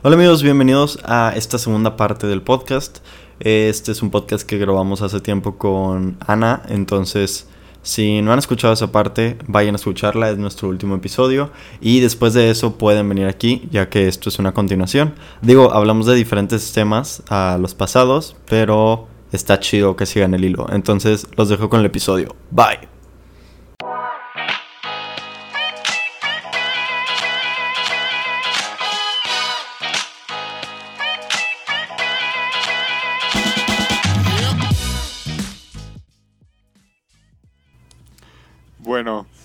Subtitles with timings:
[0.00, 2.98] Hola amigos, bienvenidos a esta segunda parte del podcast.
[3.40, 7.48] Este es un podcast que grabamos hace tiempo con Ana, entonces
[7.82, 11.50] si no han escuchado esa parte, vayan a escucharla, es nuestro último episodio
[11.80, 15.16] y después de eso pueden venir aquí, ya que esto es una continuación.
[15.42, 20.68] Digo, hablamos de diferentes temas a los pasados, pero está chido que sigan el hilo.
[20.70, 22.36] Entonces los dejo con el episodio.
[22.52, 22.97] Bye.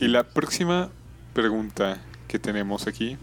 [0.03, 0.89] Y la próxima
[1.33, 3.17] pregunta que tenemos aquí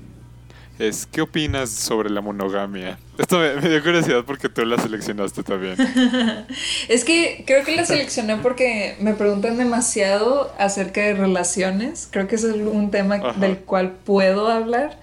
[0.78, 2.98] es, ¿qué opinas sobre la monogamia?
[3.18, 5.76] Esto me, me dio curiosidad porque tú la seleccionaste también.
[6.88, 12.08] Es que creo que la seleccioné porque me preguntan demasiado acerca de relaciones.
[12.10, 13.38] Creo que ese es un tema Ajá.
[13.38, 14.98] del cual puedo hablar.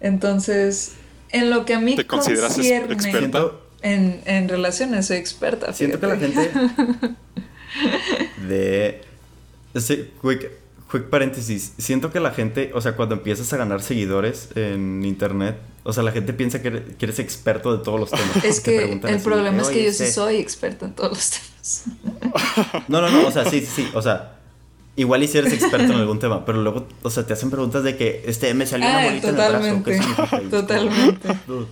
[0.00, 0.92] Entonces,
[1.30, 3.52] en lo que a mí ¿Te consideras concierne experta?
[3.80, 5.72] En, en relaciones, soy experta.
[5.72, 6.50] siento que la fíjate.
[6.50, 7.14] gente
[8.48, 9.02] de
[9.74, 10.50] este quick
[10.90, 15.58] quick paréntesis, siento que la gente, o sea, cuando empiezas a ganar seguidores en internet,
[15.82, 18.36] o sea, la gente piensa que eres, que eres experto de todos los temas.
[18.44, 21.10] Es que el así, problema es que "Oye, yo sí este-" soy experta en todos
[21.10, 21.84] los temas.
[22.88, 24.38] No, no, no, o sea, sí, sí, sí, o sea,
[24.94, 27.82] igual y si eres experto en algún tema, pero luego, o sea, te hacen preguntas
[27.82, 31.28] de que, este, me salió una Ah, bolita en el brazo, ¿qué totalmente, totalmente.
[31.48, 31.66] "Dude,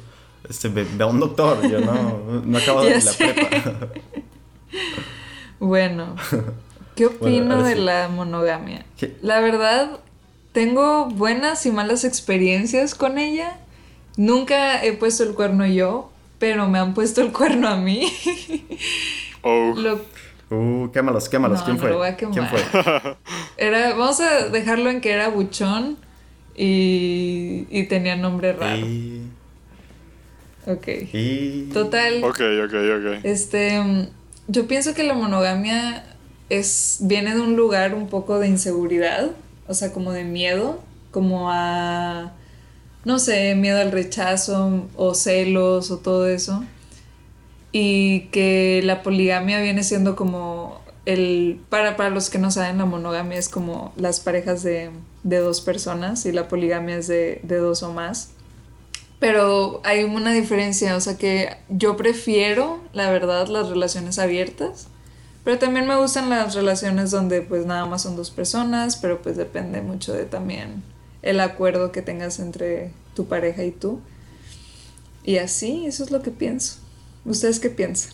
[0.48, 3.88] Este, ve, ve a un doctor, yo no, no acabo de la prepa.
[5.60, 6.16] Bueno,
[6.96, 7.80] ¿qué opino de sí.
[7.80, 8.84] la monogamia?
[8.96, 9.16] ¿Qué?
[9.22, 9.98] La verdad,
[10.52, 13.58] tengo buenas y malas experiencias con ella.
[14.16, 18.12] Nunca he puesto el cuerno yo, pero me han puesto el cuerno a mí.
[19.42, 20.00] Oh, Lo-
[20.50, 21.90] Uh, quémalos, quémalos, No, ¿quién no fue?
[21.90, 22.48] lo voy a ¿Quién quemar.
[22.48, 23.16] fue?
[23.56, 25.96] era, vamos a dejarlo en que era buchón
[26.56, 28.76] y, y tenía nombre raro.
[28.86, 29.22] Y,
[30.66, 30.88] Ok.
[31.12, 31.68] y...
[31.72, 32.22] Total.
[32.24, 33.24] ok, ok, ok.
[33.24, 34.08] Este,
[34.48, 36.04] yo pienso que la monogamia
[36.48, 39.30] es viene de un lugar un poco de inseguridad,
[39.66, 42.32] o sea, como de miedo, como a
[43.04, 46.64] no sé, miedo al rechazo o celos o todo eso.
[47.72, 52.86] Y que la poligamia viene siendo como el para para los que no saben, la
[52.86, 54.90] monogamia es como las parejas de,
[55.22, 58.30] de dos personas y la poligamia es de, de dos o más.
[59.18, 64.88] Pero hay una diferencia, o sea que yo prefiero, la verdad, las relaciones abiertas.
[65.44, 69.36] Pero también me gustan las relaciones donde pues nada más son dos personas, pero pues
[69.36, 70.82] depende mucho de también
[71.22, 74.00] el acuerdo que tengas entre tu pareja y tú.
[75.22, 76.78] Y así, eso es lo que pienso.
[77.24, 78.12] ¿Ustedes qué piensan?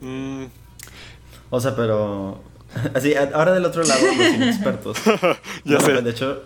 [0.00, 0.44] Mm,
[1.50, 2.40] O sea, pero...
[2.94, 4.98] Así, a- ahora del otro lado, los inexpertos.
[5.64, 6.02] Ya No, sé.
[6.02, 6.42] De hecho,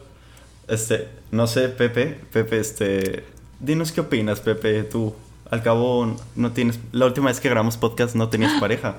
[0.69, 3.25] este, no sé, Pepe, Pepe, este...
[3.61, 5.15] Dinos qué opinas, Pepe, tú.
[5.51, 6.79] Al cabo, no tienes...
[6.93, 8.97] La última vez que grabamos podcast no tenías pareja.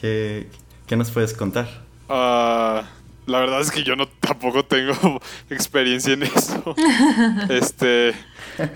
[0.00, 0.48] ¿Qué,
[0.86, 1.68] qué nos puedes contar?
[2.08, 2.82] ah,
[3.26, 6.74] la verdad es que yo no tampoco tengo experiencia en eso.
[7.48, 8.12] Este,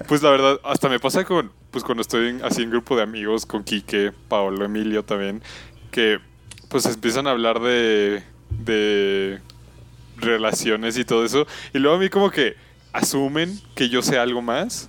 [0.07, 3.03] pues la verdad, hasta me pasa con, pues cuando estoy en- así en grupo de
[3.03, 5.43] amigos, con Quique, Paolo, Emilio también,
[5.91, 6.21] que
[6.69, 9.41] pues empiezan a hablar de, de
[10.19, 12.55] relaciones y todo eso, y luego a mí como que
[12.93, 14.89] asumen que yo sé algo más.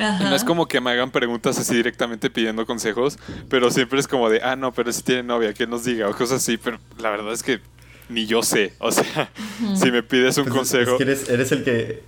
[0.00, 0.30] Ajá.
[0.30, 3.18] no es como que me hagan preguntas así directamente pidiendo consejos,
[3.48, 6.14] pero siempre es como de, ah, no, pero si tiene novia, que nos diga, o
[6.16, 7.60] cosas así, pero la verdad es que
[8.08, 8.72] ni yo sé.
[8.78, 9.30] O sea,
[9.76, 12.02] si me pides un Pues, consejo, Es que eres, eres el que...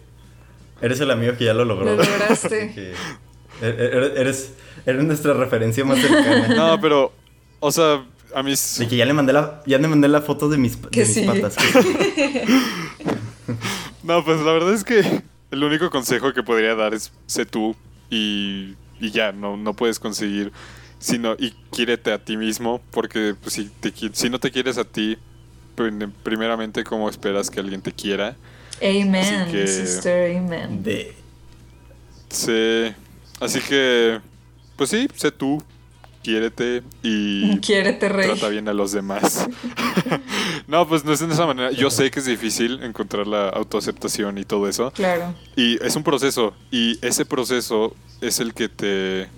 [0.80, 1.84] Eres el amigo que ya lo logró.
[1.94, 2.72] Lo lograste.
[3.60, 4.54] Que er- er- eres,
[4.86, 6.48] eres nuestra referencia más cercana.
[6.48, 7.12] no, pero,
[7.60, 8.04] o sea,
[8.34, 8.53] a mí...
[8.78, 11.14] De que ya le mandé la, ya le mandé la foto de mis, de mis
[11.14, 11.22] sí.
[11.24, 11.54] patas.
[11.56, 12.42] que sí.
[14.03, 15.22] No, pues la verdad es que
[15.53, 17.77] el único consejo que podría dar es sé tú
[18.11, 20.53] y, y ya, no, no puedes conseguir,
[20.99, 24.85] sino y quiérete a ti mismo, porque pues, si, te, si no te quieres a
[24.85, 25.17] ti,
[25.77, 28.37] prim- primeramente, ¿cómo esperas que alguien te quiera?
[28.83, 30.83] Amen, que- sister, amen.
[30.83, 31.15] De...
[32.31, 32.95] Sí.
[33.41, 34.21] Así que,
[34.77, 35.63] pues sí, sé tú,
[36.22, 38.28] quiérete y Quiérete, rey.
[38.30, 39.48] trata bien a los demás.
[40.66, 41.71] no, pues no es de esa manera.
[41.72, 44.91] Yo sé que es difícil encontrar la autoaceptación y todo eso.
[44.92, 45.34] Claro.
[45.57, 46.54] Y es un proceso.
[46.71, 49.28] Y ese proceso es el que te.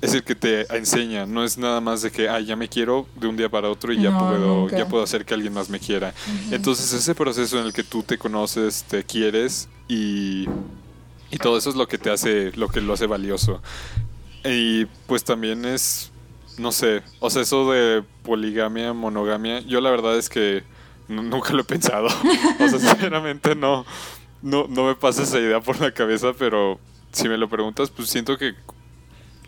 [0.00, 1.24] Es el que te enseña.
[1.24, 3.90] No es nada más de que, ah, ya me quiero de un día para otro
[3.92, 4.76] y ya No, puedo, nunca.
[4.78, 6.12] ya puedo hacer que alguien más me quiera.
[6.50, 10.44] Entonces ese proceso en el que tú te conoces, te quieres y,
[11.30, 13.62] y todo eso es lo que te hace, lo que lo hace valioso.
[14.44, 16.10] Y pues también es,
[16.58, 20.62] no sé, o sea, eso de poligamia, monogamia, yo la verdad es que
[21.08, 22.08] nu- nunca lo he pensado.
[22.60, 23.86] O sea, sinceramente no,
[24.42, 26.78] no, no me pasa esa idea por la cabeza, pero
[27.12, 28.54] si me lo preguntas, pues siento que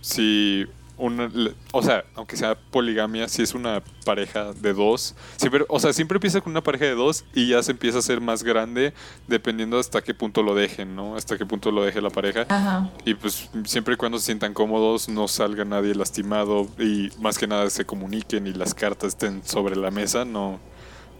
[0.00, 0.64] si
[0.98, 1.30] una,
[1.72, 6.16] o sea, aunque sea poligamia, si es una pareja de dos, siempre, o sea, siempre
[6.16, 8.94] empieza con una pareja de dos y ya se empieza a hacer más grande
[9.26, 11.16] dependiendo hasta qué punto lo dejen, ¿no?
[11.16, 12.46] Hasta qué punto lo deje la pareja.
[12.48, 12.90] Ajá.
[13.04, 17.46] Y pues siempre y cuando se sientan cómodos, no salga nadie lastimado y más que
[17.46, 20.58] nada se comuniquen y las cartas estén sobre la mesa, no,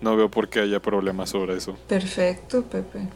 [0.01, 1.77] no veo por qué haya problemas sobre eso.
[1.89, 3.09] Perfecto, Pepe.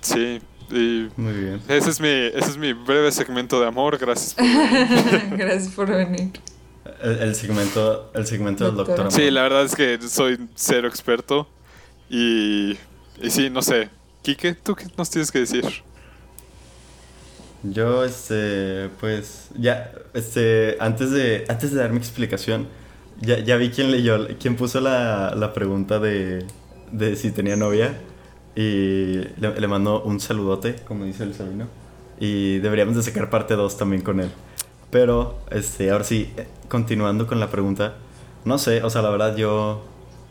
[0.00, 1.60] Sí, y Muy bien.
[1.68, 4.34] ese es mi, ese es mi breve segmento de amor, gracias.
[4.34, 5.28] por venir.
[5.36, 6.32] Gracias por venir.
[7.02, 8.96] El, el segmento, el segmento del Doctor.
[8.96, 9.12] doctor.
[9.12, 11.48] Sí, la verdad es que soy cero experto
[12.08, 12.72] y,
[13.20, 13.90] y sí, no sé.
[14.22, 15.64] Quique, ¿tú qué nos tienes que decir?
[17.62, 22.68] Yo, este, pues, ya, este, antes de, antes de dar mi explicación,
[23.20, 26.46] ya, ya vi quién leyó, quién puso la, la pregunta de,
[26.92, 27.94] de si tenía novia
[28.56, 31.66] y le, le mandó un saludote, como dice el Sabino,
[32.18, 34.30] y deberíamos de sacar parte 2 también con él.
[34.90, 37.94] Pero, este, ahora sí, eh, continuando con la pregunta,
[38.44, 39.84] no sé, o sea, la verdad yo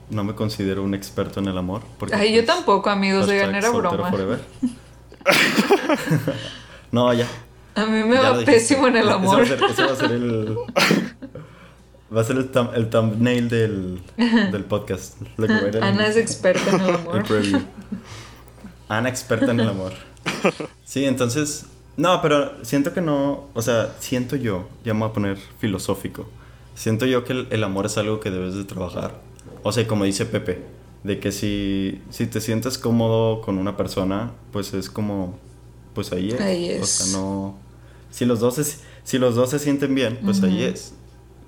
[0.09, 1.81] no me considero un experto en el amor.
[1.99, 4.11] Porque, Ay, yo pues, tampoco, amigos, de hashtag ganar broma.
[6.91, 7.27] no, ya,
[7.75, 9.39] A mí me ya va pésimo en el amor.
[9.39, 10.57] va a ser, va a ser el.
[12.15, 15.19] Va a ser el, thumb- el thumbnail del, del podcast.
[15.37, 17.23] Lo que Ana es experta en el el amor.
[17.23, 17.59] preview.
[18.89, 19.93] Ana experta en el amor.
[20.83, 21.65] Sí, entonces.
[21.97, 23.47] No, pero siento que no.
[23.53, 24.67] O sea, siento yo.
[24.83, 26.27] Ya me voy a poner filosófico.
[26.75, 29.19] Siento yo que el, el amor es algo que debes de trabajar.
[29.63, 30.61] O sea, como dice Pepe,
[31.03, 35.37] de que si, si te sientes cómodo con una persona, pues es como.
[35.93, 36.41] Pues ahí es.
[36.41, 36.89] Ahí O es.
[36.89, 37.57] sea, no.
[38.11, 38.63] Si los dos se,
[39.03, 40.93] si los dos se sienten bien, pues ahí es.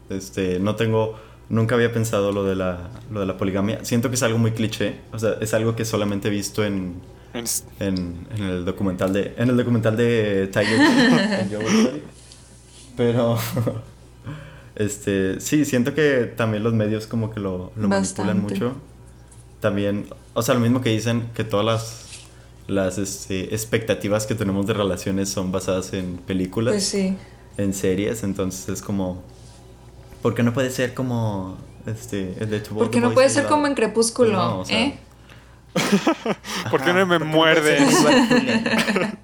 [0.10, 1.16] Este, no tengo.
[1.50, 3.84] Nunca había pensado lo de, la, lo de la poligamia.
[3.86, 5.00] Siento que es algo muy cliché.
[5.14, 6.96] O sea, es algo que solamente he visto en,
[7.38, 7.46] En-
[7.80, 10.80] en, en el documental de en el documental de Tiger
[11.42, 12.04] Exotic.
[12.96, 13.38] pero
[14.76, 18.74] este sí siento que también los medios como que lo, lo manipulan mucho
[19.60, 22.04] también o sea lo mismo que dicen que todas las
[22.68, 27.16] las este, expectativas que tenemos de relaciones son basadas en películas Pues sí.
[27.58, 29.24] en series entonces es como
[30.22, 33.74] ¿por qué no puede ser como este el de Porque no puede ser como en
[33.74, 35.00] Crepúsculo, No, o sea, ¿eh?
[36.72, 37.90] ¿Por qué no me Julian?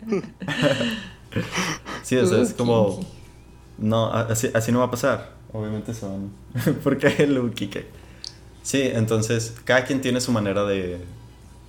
[2.04, 3.00] sí, o sea, es como.
[3.78, 5.32] No, así, así no va a pasar.
[5.52, 6.32] Obviamente son.
[6.84, 7.86] Porque el Ukike.
[8.62, 11.00] Sí, entonces, cada quien tiene su manera de,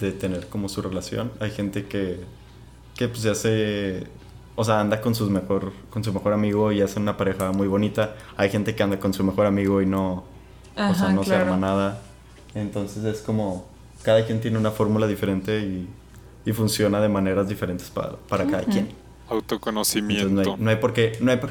[0.00, 1.32] de tener como su relación.
[1.41, 2.20] Hay gente que.
[2.97, 4.06] que pues se hace.
[4.56, 7.67] O sea, anda con, sus mejor, con su mejor amigo y hace una pareja muy
[7.67, 8.15] bonita.
[8.37, 10.12] Hay gente que anda con su mejor amigo y no.
[10.12, 10.25] o
[10.75, 12.00] sea, Ajá, no se arma nada.
[12.55, 13.74] Entonces es como.
[14.05, 15.89] Cada quien tiene una fórmula diferente y,
[16.45, 18.79] y funciona de maneras diferentes para, para cada quien.
[18.89, 20.29] Entonces Autoconocimiento.
[20.29, 21.12] no hay, no hay por qué.
[21.21, 21.51] No hay por,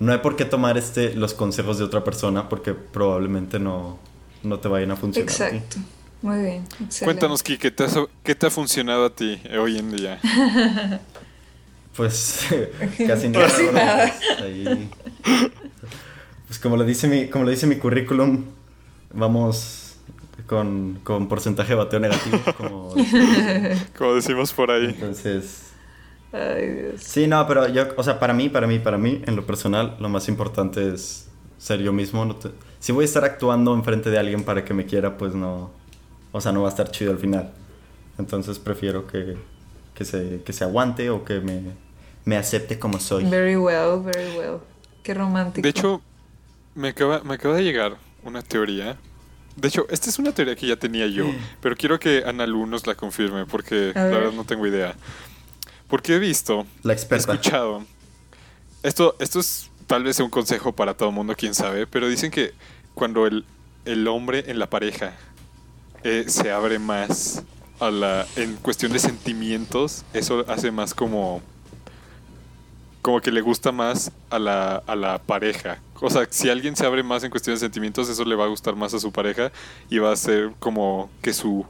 [0.00, 3.98] no hay por qué tomar este, los consejos de otra persona porque probablemente no,
[4.42, 5.30] no te vayan a funcionar.
[5.32, 5.56] a ti.
[5.56, 5.76] Exacto.
[6.22, 6.62] Muy bien.
[6.64, 7.04] Excelente.
[7.04, 10.18] Cuéntanos, Kike, ¿qué te, ha- ¿qué te ha funcionado a ti eh, hoy en día?
[11.96, 12.46] Pues
[13.06, 13.46] casi nada.
[13.48, 14.14] Casi nada.
[14.18, 14.90] pues, ahí-
[16.46, 18.44] pues como lo dice mi, como lo dice mi currículum,
[19.14, 19.85] vamos
[20.46, 22.38] con, con porcentaje de bateo negativo.
[22.56, 23.86] Como decimos.
[23.96, 24.86] Como decimos por ahí.
[24.86, 25.72] Entonces,
[26.32, 27.02] Ay, Dios.
[27.02, 29.96] sí, no, pero yo, o sea, para mí, para mí, para mí, en lo personal,
[30.00, 31.28] lo más importante es
[31.58, 32.24] ser yo mismo.
[32.24, 32.50] no te-
[32.80, 35.70] si voy a estar actuando enfrente de alguien para que me quiera, pues no,
[36.32, 37.52] o sea, no va a estar chido al final.
[38.18, 39.36] Entonces prefiero que,
[39.94, 41.62] que, se, que se aguante o que me,
[42.24, 43.24] me acepte como soy.
[43.24, 44.58] Very well, very well.
[45.02, 45.62] Qué romántico.
[45.62, 46.00] De hecho,
[46.74, 48.96] me acaba, me acaba de llegar una teoría.
[49.56, 51.24] De hecho, esta es una teoría que ya tenía yo,
[51.60, 54.12] pero quiero que Ana Lu nos la confirme porque la ver.
[54.12, 54.94] verdad no tengo idea.
[55.88, 57.84] Porque he visto, La he escuchado.
[58.82, 62.30] Esto, esto es tal vez un consejo para todo el mundo, quién sabe, pero dicen
[62.30, 62.52] que
[62.94, 63.44] cuando el,
[63.84, 65.14] el hombre en la pareja
[66.04, 67.42] eh, se abre más
[67.80, 71.40] a la, en cuestión de sentimientos, eso hace más como
[73.06, 75.78] como que le gusta más a la, a la pareja.
[76.00, 78.48] O sea, si alguien se abre más en cuestión de sentimientos, eso le va a
[78.48, 79.52] gustar más a su pareja
[79.88, 81.64] y va a hacer como que su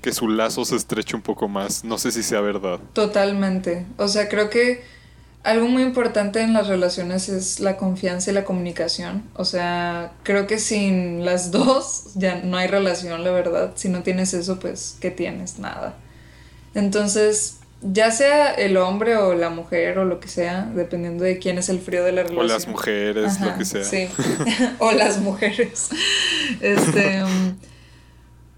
[0.00, 1.84] que su lazo se estreche un poco más.
[1.84, 2.80] No sé si sea verdad.
[2.94, 3.84] Totalmente.
[3.98, 4.82] O sea, creo que
[5.42, 9.24] algo muy importante en las relaciones es la confianza y la comunicación.
[9.34, 13.72] O sea, creo que sin las dos ya no hay relación, la verdad.
[13.74, 15.58] Si no tienes eso, pues, ¿qué tienes?
[15.58, 15.96] Nada.
[16.74, 21.58] Entonces, ya sea el hombre o la mujer o lo que sea, dependiendo de quién
[21.58, 22.48] es el frío de la O relación.
[22.48, 23.84] las mujeres, Ajá, lo que sea.
[23.84, 24.08] Sí.
[24.78, 25.88] o las mujeres.
[26.60, 27.22] Este,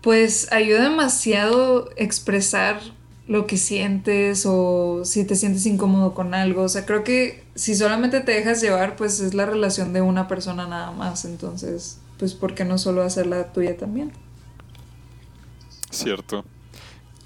[0.01, 2.81] pues ayuda demasiado expresar
[3.29, 6.63] lo que sientes o si te sientes incómodo con algo.
[6.63, 10.27] O sea, creo que si solamente te dejas llevar, pues es la relación de una
[10.29, 11.25] persona nada más.
[11.25, 14.13] Entonces, pues ¿por qué no solo hacer la tuya también?
[15.91, 16.45] Cierto.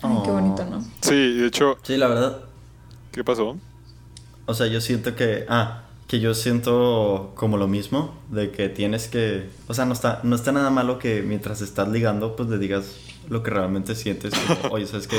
[0.03, 0.83] Ay, qué bonito, ¿no?
[1.01, 2.39] Sí, de hecho, Sí, la verdad.
[3.13, 3.57] ¿qué pasó?
[4.47, 5.47] O sea, yo siento que.
[5.49, 8.15] Ah, que yo siento como lo mismo.
[8.31, 9.49] De que tienes que.
[9.69, 12.97] O sea, no está, no está nada malo que mientras estás ligando, pues le digas
[13.29, 14.35] lo que realmente sientes.
[14.35, 15.19] Como, Oye, ¿sabes qué?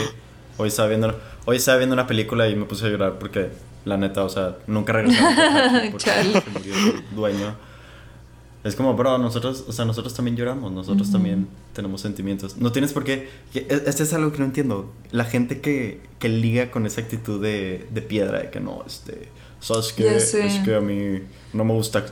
[0.57, 1.13] Hoy estaba viendo,
[1.45, 3.49] hoy estaba viendo una película y me puse a llorar porque,
[3.83, 5.35] la neta, o sea, nunca regresaron
[5.91, 6.41] porque Chale.
[6.41, 7.55] se murió el dueño.
[8.65, 12.57] Es como, bro, nosotros, o sea, nosotros también lloramos, nosotros también tenemos sentimientos.
[12.57, 13.29] No tienes por qué.
[13.53, 14.91] que- Este es algo que no entiendo.
[15.11, 19.29] La gente que, que liga con esa actitud de, de piedra, de que no, este.
[19.59, 20.47] ¿Sabes sé.
[20.47, 21.21] Es que a mí
[21.53, 22.05] no me gusta.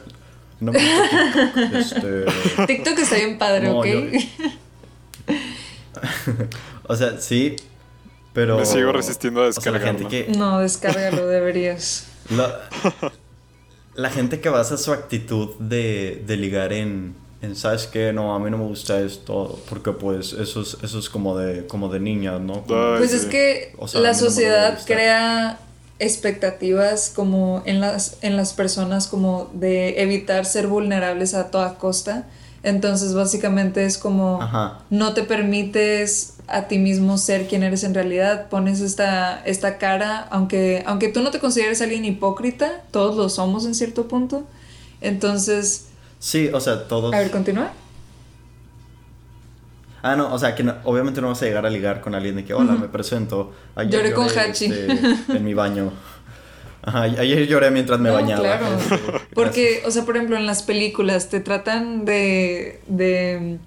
[0.60, 1.10] No me gusta
[1.44, 2.66] TikTok, este.
[2.68, 3.86] TikTok está bien padre, No, ¿ok?
[3.86, 4.02] yo-
[6.88, 7.56] O sea, sí,
[8.34, 8.58] pero.
[8.58, 10.34] Me sigo resistiendo a o sea, la gente descargarlo.
[10.34, 10.38] que.
[10.40, 12.08] No, descárgalo, deberías.
[12.30, 12.70] La,
[13.96, 18.12] la gente que basa su actitud de, de ligar en, en, ¿sabes qué?
[18.14, 21.68] No, a mí no me gusta esto, porque pues eso es, eso es como de,
[21.68, 22.64] como de niñas, ¿no?
[22.64, 25.60] Como- Pues es que O sea, a la no sociedad crea
[26.00, 32.28] expectativas como en las, en las personas como de evitar ser vulnerables a toda costa.
[32.64, 34.80] Entonces básicamente es como Ajá.
[34.90, 40.28] no te permites a ti mismo ser quien eres en realidad, pones esta, esta cara,
[40.32, 44.44] aunque, aunque tú no te consideres alguien hipócrita, todos lo somos en cierto punto.
[45.02, 45.88] Entonces,
[46.20, 47.14] Sí, o sea, todos...
[47.14, 47.72] a ver, continúa.
[50.02, 52.36] Ah, no, o sea, que no- obviamente no vas a llegar a ligar con alguien
[52.36, 53.54] de que, hola, me presento.
[53.76, 54.66] Ayer Lloré con Hachi.
[54.66, 54.88] este,
[55.38, 55.92] en mi baño.
[56.86, 58.42] Ajá, ayer lloré mientras me No, bañaba.
[58.42, 58.66] claro.
[59.34, 63.58] Porque, o sea, por ejemplo, en las películas te tratan de, de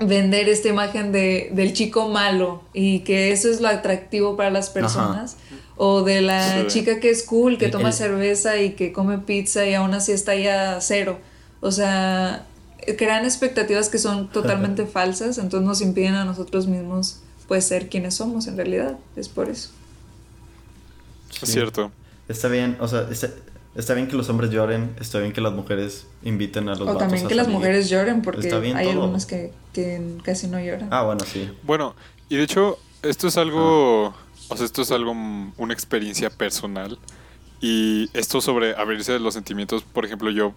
[0.00, 4.68] vender esta imagen de, del chico malo y que eso es lo atractivo para las
[4.70, 5.36] personas.
[5.76, 6.66] O de la Sí.
[6.80, 9.94] chica que es cool, que El- toma el- cerveza y que come pizza y aún
[9.94, 11.18] así está ya cero.
[11.60, 12.44] O sea,
[12.98, 18.14] crean expectativas que son totalmente falsas, entonces nos impiden a nosotros mismos pues ser quienes
[18.14, 18.98] somos en realidad.
[19.16, 19.70] Es por eso.
[21.30, 21.38] Sí.
[21.44, 21.90] Es cierto.
[22.28, 23.30] Está bien, o sea, está,
[23.74, 26.84] está bien que los hombres lloren, está bien que las mujeres inviten a los O
[26.94, 27.58] vatos también a que las salir.
[27.58, 29.02] mujeres lloren, porque Está bien hay todo.
[29.02, 30.88] algunas que, que casi no lloran.
[30.92, 31.50] Ah, bueno, sí.
[31.62, 31.94] Bueno,
[32.28, 34.14] y de hecho, esto es algo,
[34.48, 36.98] o sea, esto es algo, mm, una experiencia personal.
[37.60, 40.54] Y esto sobre abrirse de los sentimientos, por ejemplo, yo,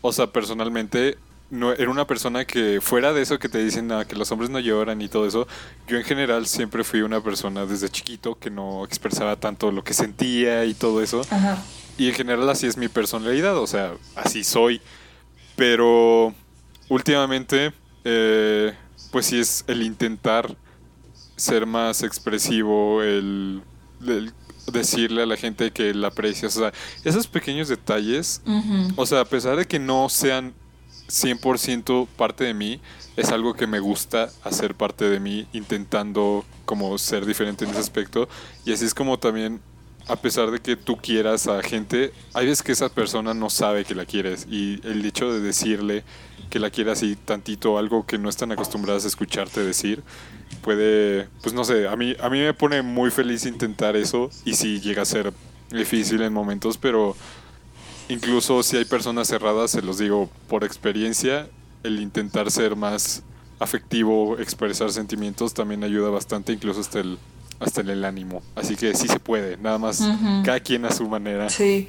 [0.00, 1.18] o sea, personalmente,
[1.52, 4.48] no, era una persona que fuera de eso que te dicen ah, que los hombres
[4.48, 5.46] no lloran y todo eso,
[5.86, 9.92] yo en general siempre fui una persona desde chiquito que no expresaba tanto lo que
[9.92, 11.20] sentía y todo eso.
[11.28, 11.62] Ajá.
[11.98, 14.80] Y en general así es mi personalidad, o sea, así soy.
[15.54, 16.34] Pero
[16.88, 18.72] últimamente, eh,
[19.10, 20.56] pues sí es el intentar
[21.36, 23.60] ser más expresivo, el,
[24.06, 24.32] el
[24.72, 26.72] decirle a la gente que la aprecias, o sea,
[27.04, 28.40] esos pequeños detalles,
[28.96, 30.54] o sea, a pesar de que no sean
[31.08, 32.80] 100% parte de mí,
[33.16, 37.80] es algo que me gusta hacer parte de mí, intentando como ser diferente en ese
[37.80, 38.28] aspecto.
[38.64, 39.60] Y así es como también,
[40.08, 43.84] a pesar de que tú quieras a gente, hay veces que esa persona no sabe
[43.84, 44.46] que la quieres.
[44.50, 46.04] Y el hecho de decirle
[46.48, 50.02] que la quiere así tantito, algo que no están acostumbradas a escucharte decir,
[50.62, 54.30] puede, pues no sé, a mí, a mí me pone muy feliz intentar eso.
[54.44, 55.32] Y sí llega a ser
[55.70, 57.16] difícil en momentos, pero
[58.12, 61.48] incluso si hay personas cerradas, se los digo por experiencia,
[61.82, 63.22] el intentar ser más
[63.58, 67.18] afectivo, expresar sentimientos también ayuda bastante, incluso hasta el
[67.62, 68.42] hasta en el ánimo.
[68.54, 70.02] Así que sí se puede, nada más
[70.44, 71.48] cada quien a su manera.
[71.48, 71.88] Sí,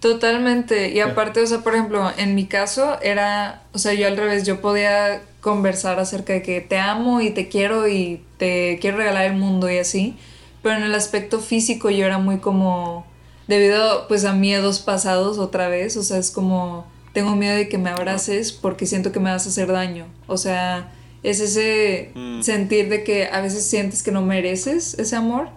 [0.00, 0.92] totalmente.
[0.92, 4.46] Y aparte, o sea, por ejemplo, en mi caso era, o sea, yo al revés,
[4.46, 9.24] yo podía conversar acerca de que te amo y te quiero y te quiero regalar
[9.26, 10.16] el mundo y así,
[10.62, 13.06] pero en el aspecto físico yo era muy como,
[13.48, 17.78] debido pues a miedos pasados otra vez, o sea, es como, tengo miedo de que
[17.78, 22.42] me abraces porque siento que me vas a hacer daño, o sea, es ese Mm.
[22.42, 25.48] sentir de que a veces sientes que no mereces ese amor.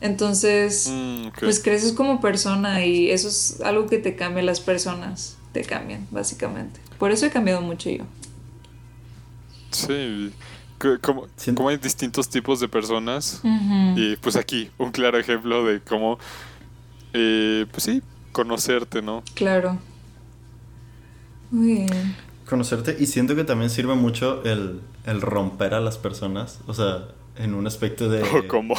[0.00, 5.36] Entonces, Mm, pues creces como persona y eso es algo que te cambia, las personas
[5.52, 6.78] te cambian, básicamente.
[7.00, 8.04] Por eso he cambiado mucho yo.
[9.70, 10.32] Sí,
[11.02, 13.40] como, como hay distintos tipos de personas
[13.96, 16.18] y pues aquí un claro ejemplo de cómo,
[17.12, 19.22] eh, pues sí, conocerte, ¿no?
[19.34, 19.78] Claro.
[21.50, 22.16] Muy bien.
[22.48, 27.08] Conocerte y siento que también sirve mucho el, el romper a las personas, o sea,
[27.36, 28.22] en un aspecto de...
[28.44, 28.74] O como,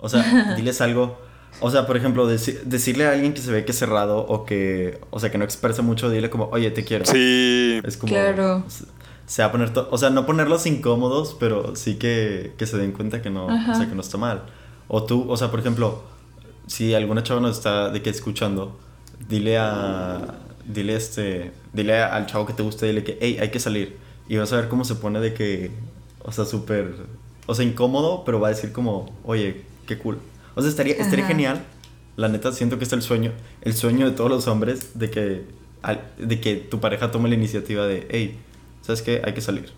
[0.00, 1.18] O sea, diles algo.
[1.60, 4.44] O sea, por ejemplo, deci- decirle a alguien que se ve que es cerrado o
[4.44, 7.04] que, o sea, que no expresa mucho, dile como, oye, te quiero.
[7.06, 8.12] sí, Es como...
[8.12, 8.64] Claro.
[8.68, 8.84] Se,
[9.26, 9.88] se va a poner todo...
[9.92, 13.72] O sea, no ponerlos incómodos, pero sí que, que se den cuenta que no, Ajá.
[13.72, 14.42] o sea, que no está mal.
[14.88, 16.02] O tú, o sea, por ejemplo,
[16.72, 18.78] si alguna chava nos está de que escuchando,
[19.28, 20.38] dile a.
[20.66, 21.52] Dile este.
[21.74, 23.98] Dile al chavo que te gusta, dile que, hey, hay que salir.
[24.26, 25.70] Y vas a ver cómo se pone de que.
[26.20, 26.94] O sea, súper.
[27.44, 30.18] O sea, incómodo, pero va a decir como, oye, qué cool.
[30.54, 31.34] O sea, estaría, estaría Ajá.
[31.34, 31.62] genial.
[32.16, 33.32] La neta, siento que es el sueño.
[33.60, 35.44] El sueño de todos los hombres de que.
[36.16, 38.38] de que tu pareja tome la iniciativa de, hey,
[38.80, 39.20] ¿sabes qué?
[39.26, 39.70] Hay que salir.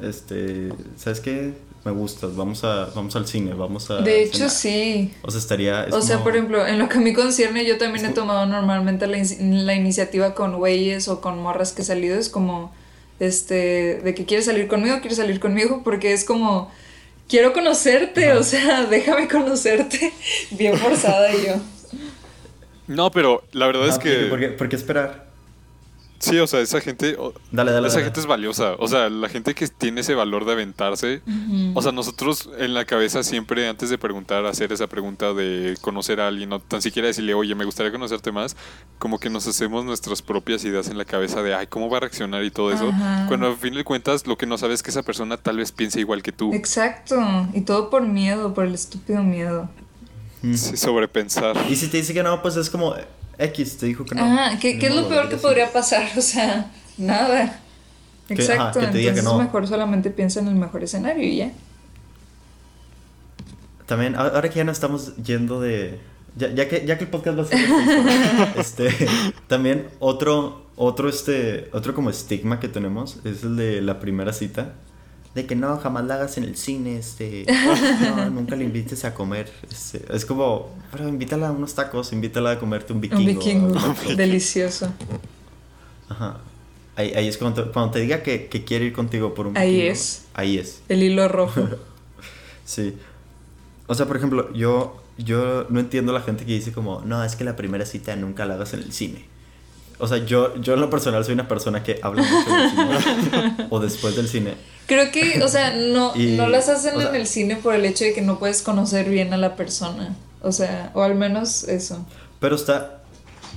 [0.00, 0.68] Este.
[0.96, 1.54] ¿Sabes qué?
[1.88, 2.36] Me gustas.
[2.36, 2.86] Vamos a.
[2.94, 3.54] Vamos al cine.
[3.54, 4.02] Vamos a.
[4.02, 4.50] De hecho, cenar".
[4.50, 5.14] sí.
[5.22, 5.84] O sea, estaría.
[5.84, 8.10] es O sea, como- por ejemplo, en lo que a mí concierne, yo también Es
[8.10, 11.84] he como- tomado normalmente la, in- la iniciativa con güeyes o con morras que he
[11.86, 12.18] salido.
[12.18, 12.72] Es como,
[13.20, 16.70] este, de que quieres salir conmigo, quieres salir conmigo, porque es como,
[17.28, 18.40] quiero conocerte, Ajá.
[18.40, 20.12] o sea, déjame conocerte.
[20.50, 21.54] Bien forzada yo.
[22.86, 24.26] No, pero la verdad es que.
[24.26, 25.27] ¿Por qué, por qué esperar?
[26.18, 27.16] Sí, o sea, esa gente.
[27.52, 27.86] Dale, dale.
[27.86, 28.04] esa dale.
[28.06, 28.74] gente es valiosa.
[28.78, 31.22] O sea, la gente que tiene ese valor de aventarse.
[31.74, 36.20] O sea, nosotros en la cabeza siempre, antes de preguntar, hacer esa pregunta de conocer
[36.20, 38.56] a alguien, o tan siquiera decirle, oye, me gustaría conocerte más,
[38.98, 42.00] como que nos hacemos nuestras propias ideas en la cabeza de, ay, ¿cómo va a
[42.00, 42.88] reaccionar y todo eso?
[42.88, 43.26] Ajá.
[43.28, 45.72] Cuando al fin de cuentas, lo que no sabes es que esa persona tal vez
[45.72, 46.52] piense igual que tú.
[46.52, 47.16] Exacto.
[47.52, 49.68] Y todo por miedo, por el estúpido miedo.
[50.42, 51.56] Sí, sobrepensar.
[51.68, 52.94] Y si te dice que no, pues es como
[53.38, 54.24] X, te dijo que no.
[54.24, 56.10] Ajá, ¿qué, es lo peor que podría pasar?
[56.16, 57.60] O sea, nada.
[58.26, 59.38] Que- ajá, Exacto, que entonces no.
[59.38, 61.52] mejor solamente piensa en el mejor escenario y ya.
[63.86, 65.98] También, ahora que ya no estamos yendo de.
[66.36, 67.58] Ya, ya que, ya que el podcast va a ser
[68.58, 69.08] este,
[69.46, 74.74] también otro, otro, este, otro como estigma que tenemos es el de la primera cita.
[75.38, 77.46] De que no, jamás la hagas en el cine, este,
[78.16, 79.48] no, nunca le invites a comer.
[79.70, 83.22] Este, es como, pero invítala a unos tacos, invítala a comerte un vikingo.
[83.22, 83.94] Un vikingo.
[84.16, 84.92] Delicioso.
[86.08, 86.38] Ajá.
[86.96, 89.56] Ahí, ahí es cuando te, cuando te diga que, que quiere ir contigo por un
[89.56, 90.24] Ahí vikingo, es.
[90.34, 90.82] Ahí es.
[90.88, 91.68] El hilo rojo.
[92.64, 92.96] Sí.
[93.86, 97.36] O sea, por ejemplo, yo, yo no entiendo la gente que dice como, no, es
[97.36, 99.24] que la primera cita nunca la hagas en el cine.
[100.00, 103.66] O sea, yo, yo en lo personal soy una persona que habla mucho del cine
[103.70, 104.54] o después del cine.
[104.86, 107.74] Creo que, o sea, no, Y, no las hacen o sea- en el cine por
[107.74, 110.14] el hecho de que no puedes conocer bien a la persona.
[110.40, 112.06] O sea, o al menos eso.
[112.40, 112.94] Pero está,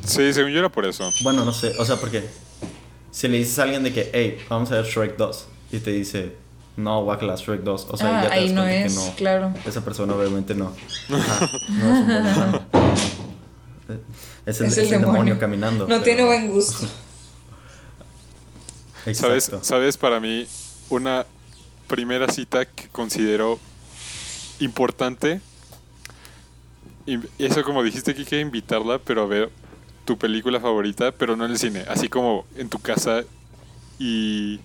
[0.04, 1.08] Sí, según yo era por eso.
[1.22, 2.24] bueno, no sé, o sea, porque
[3.12, 5.92] si le dices a alguien de que, hey, vamos a ver Shrek 2 y te
[5.92, 6.36] dice,
[6.76, 9.00] no, guacala, Shrek 2, o sea, ah, ya te ahí das no cuenta es, que
[9.00, 9.16] no.
[9.16, 9.54] claro.
[9.63, 10.74] Esa persona obviamente no.
[11.13, 12.81] Ajá, no es un buen.
[14.46, 15.12] Es el, Es el es el demonio.
[15.14, 15.40] demonio.
[15.40, 15.84] caminando.
[15.86, 16.88] No pero- tiene buen gusto.
[19.14, 19.64] ¿Sabes, Exacto.
[19.64, 19.98] ¿Sabes?
[19.98, 20.46] Para mí,
[20.90, 21.26] una
[21.88, 23.60] primera cita que considero
[24.60, 25.42] importante.
[27.08, 29.50] Y eso, como dijiste, que invitarla, pero a ver
[30.06, 33.24] tu película favorita, pero no en el cine, así como en tu casa
[34.00, 34.60] y,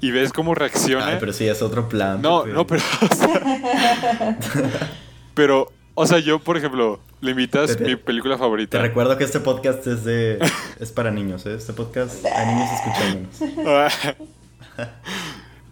[0.00, 1.06] y ves cómo reacciona.
[1.06, 2.20] Ay, pero sí, es otro plan.
[2.20, 2.82] No, no, pero.
[3.10, 4.38] o sea,
[5.34, 8.80] pero, o sea, yo, por ejemplo, le invitas mi película Te favorita.
[8.80, 10.38] recuerdo que este podcast es de.
[10.78, 11.54] es para niños, ¿eh?
[11.54, 14.06] Este podcast hay niños escuchándonos.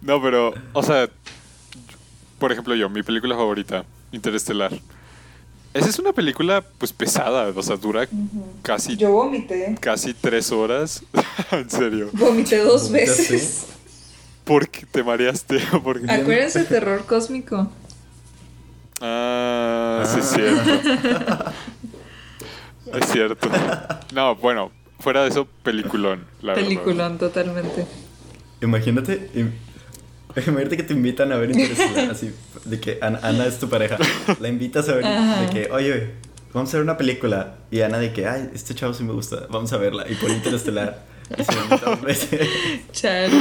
[0.01, 1.09] no, pero, o sea,
[2.39, 4.73] por ejemplo, yo, mi película favorita, Interestelar.
[5.73, 8.05] Esa es una película, pues, pesada, o sea, dura
[8.63, 9.77] casi, Yo vomité.
[9.79, 11.03] casi tres horas.
[11.51, 12.09] en serio.
[12.11, 13.67] Vomité dos veces.
[14.43, 15.59] Porque te mareaste.
[15.83, 16.11] Porque...
[16.11, 17.71] Acuérdense, terror cósmico.
[19.01, 20.35] Ah, sí, es Ah.
[20.35, 21.53] cierto.
[22.97, 23.49] es cierto.
[24.13, 26.25] No, bueno, fuera de eso, peliculón.
[26.41, 26.67] La verdad.
[26.67, 27.85] Peliculón, totalmente.
[28.61, 29.29] Imagínate.
[29.35, 29.51] im-
[30.35, 32.31] Imagínate que te invitan a ver Interestelar, así,
[32.65, 33.97] de que Ana, Ana es tu pareja.
[34.39, 35.41] La invitas a ver, Ajá.
[35.41, 36.11] de que, oye,
[36.53, 37.55] vamos a ver una película.
[37.71, 40.05] Y Ana de que, ay, este chavo sí me gusta, vamos a verla.
[40.09, 41.03] Y por Interestelar.
[41.37, 41.43] Y
[42.13, 42.47] se.
[42.91, 43.31] Chale.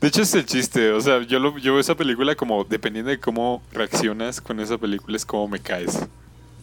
[0.00, 0.92] De hecho, es el chiste.
[0.92, 4.78] O sea, yo, lo, yo veo esa película como, dependiendo de cómo reaccionas con esa
[4.78, 5.98] película, es como me caes.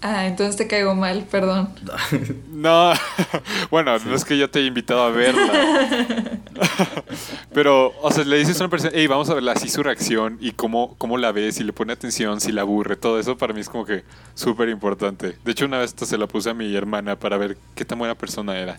[0.01, 1.69] Ah, entonces te caigo mal, perdón.
[2.59, 2.91] No,
[3.71, 6.41] bueno, no es que yo te haya invitado a verla.
[7.53, 10.37] Pero, o sea, le dices a una persona, hey, vamos a verla, así su reacción
[10.41, 13.53] y cómo, cómo la ves, si le pone atención, si la aburre, todo eso para
[13.53, 14.03] mí es como que
[14.35, 15.37] súper importante.
[15.45, 17.97] De hecho, una vez hasta se la puse a mi hermana para ver qué tan
[17.97, 18.75] buena persona era.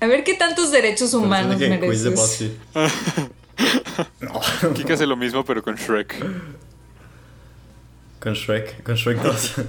[0.00, 2.14] A ver qué tantos derechos humanos mereces.
[2.14, 2.52] BuzzFeed.
[4.74, 6.16] Kika hace lo mismo, pero con Shrek.
[8.20, 9.54] Con Shrek, con Shrek 2.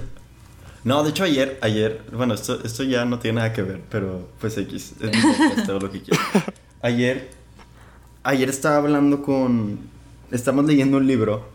[0.84, 4.28] No, de hecho ayer, ayer, bueno, esto, esto ya no tiene nada que ver, pero
[4.40, 6.20] pues X, es mi podcast, todo lo que quiero.
[6.82, 7.30] Ayer,
[8.24, 9.78] ayer estaba hablando con,
[10.32, 11.48] estamos leyendo un libro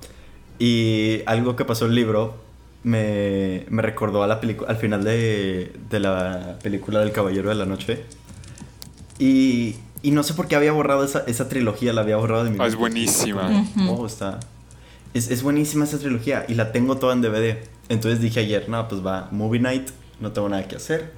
[0.59, 2.35] y algo que pasó en el libro
[2.83, 7.55] me, me recordó a la película, al final de, de la película del Caballero de
[7.55, 8.05] la Noche.
[9.19, 12.51] Y, y no sé por qué había borrado esa, esa trilogía, la había borrado de
[12.51, 13.65] mi Ah, es buenísima.
[13.89, 14.39] Oh, está.
[15.13, 17.57] Es, es buenísima esa trilogía y la tengo toda en DVD.
[17.89, 19.89] Entonces dije ayer, no, pues va, Movie Night,
[20.19, 21.11] no tengo nada que hacer.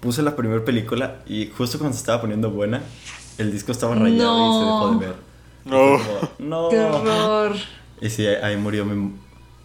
[0.00, 2.82] Puse la primera película y justo cuando se estaba poniendo buena,
[3.38, 5.14] el disco estaba rayado y se dejó de ver.
[5.64, 5.98] No.
[6.38, 6.68] No.
[6.68, 7.56] ¡Qué horror!
[8.00, 9.12] Y sí, ahí murió mi,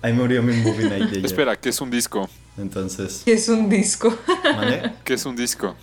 [0.02, 1.26] ahí murió mi Movie Night de ayer.
[1.26, 2.30] Espera, ¿qué es un disco?
[2.58, 4.16] Entonces, ¿Qué es un disco?
[4.44, 4.94] ¿vale?
[5.04, 5.76] ¿Qué es un disco?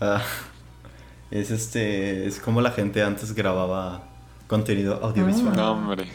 [0.00, 0.22] Ah,
[1.30, 4.02] es este, es como la gente antes grababa
[4.46, 5.56] contenido audiovisual.
[5.56, 6.06] No, hombre.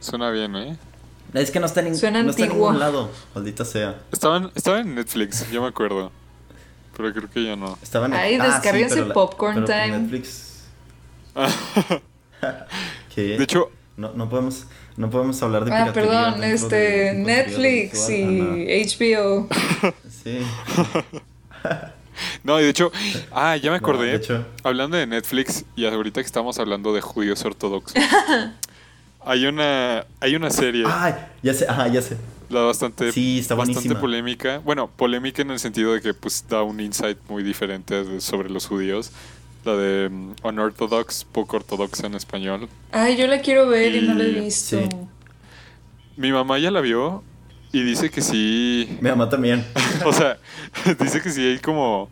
[0.00, 0.76] Suena bien, ¿eh?
[1.34, 4.00] Es que no está, en, Suena no está en ningún lado, maldita sea.
[4.10, 6.10] Estaba en, estaba en Netflix, yo me acuerdo.
[6.96, 7.78] Pero creo que ya no.
[7.82, 9.98] Estaba en Ay, ah, sí, la- Popcorn por Time.
[10.00, 10.64] Netflix.
[13.14, 13.22] ¿Qué?
[13.38, 17.14] De hecho, no, no podemos no podemos hablar de Ah, piratería perdón, dentro de este,
[17.14, 19.46] Netflix y HBO.
[19.50, 19.94] Ajá.
[20.22, 20.40] Sí.
[22.44, 22.90] no, y de hecho,
[23.30, 24.06] ah, ya me No, acordé.
[24.08, 24.44] de hecho.
[24.62, 27.94] Hablando de Netflix y ahorita que estamos hablando de judíos ortodoxos.
[29.24, 32.16] hay una hay una serie, Ay, ya sé, ajá, ya sé.
[32.48, 34.00] la bastante Sí, está bastante buenísima.
[34.00, 34.58] polémica.
[34.58, 38.50] Bueno, polémica en el sentido de que pues da un insight muy diferente de- sobre
[38.50, 39.10] los judíos.
[39.64, 42.68] La de mm, Unorthodox, poco ortodoxa en español.
[42.92, 44.78] Ay, yo la quiero ver y no la he visto.
[44.80, 44.88] sí.
[46.16, 47.22] Mi mamá ya la vio
[47.72, 48.98] y dice que sí.
[49.00, 49.64] Mi mamá también.
[50.04, 50.38] o sea,
[51.00, 52.08] dice que sí hay como.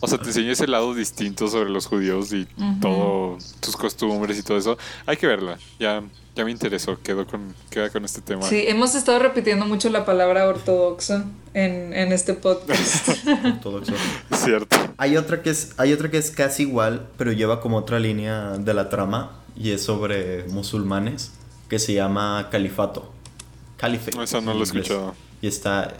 [0.00, 2.46] O sea, te enseña ese lado distinto sobre los judíos y
[2.80, 4.76] todo, sus costumbres y todo eso.
[5.06, 5.58] Hay que verla.
[5.78, 6.02] Ya,
[6.36, 7.00] ya me interesó.
[7.02, 8.42] Quedo con, queda con este tema.
[8.42, 13.08] Sí, hemos estado repitiendo mucho la palabra ortodoxo en, en este podcast.
[13.44, 13.94] Ortodoxo.
[14.34, 14.76] Cierto.
[14.98, 18.58] Hay otra que es hay otra que es casi igual, pero lleva como otra línea
[18.58, 21.32] de la trama y es sobre musulmanes
[21.70, 23.10] que se llama Califato.
[23.78, 24.22] Caliphate.
[24.22, 25.14] Esa no la he escuchado.
[25.40, 25.94] Y está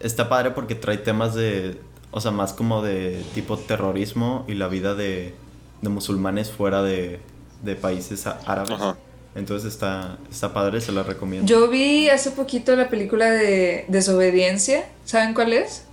[0.00, 1.78] está padre porque trae temas de
[2.10, 5.32] o sea, más como de tipo terrorismo y la vida de,
[5.80, 7.20] de musulmanes fuera de,
[7.62, 8.72] de países árabes.
[8.72, 8.96] Ajá.
[9.34, 11.46] Entonces está, está padre, se la recomiendo.
[11.46, 14.84] Yo vi hace poquito la película de Desobediencia.
[15.04, 15.84] ¿Saben cuál es?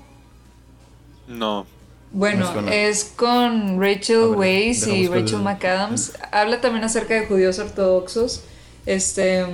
[1.28, 1.66] No.
[2.12, 6.14] Bueno, es con Rachel ver, Weisz y Rachel el- McAdams.
[6.32, 8.44] Habla también acerca de judíos ortodoxos.
[8.86, 9.46] Este,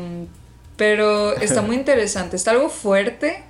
[0.78, 2.36] pero está muy interesante.
[2.36, 3.44] Está algo fuerte,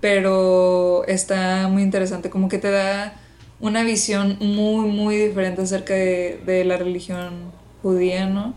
[0.00, 2.30] pero está muy interesante.
[2.30, 3.14] Como que te da
[3.60, 7.52] una visión muy, muy diferente acerca de, de la religión
[7.82, 8.54] judía, ¿no?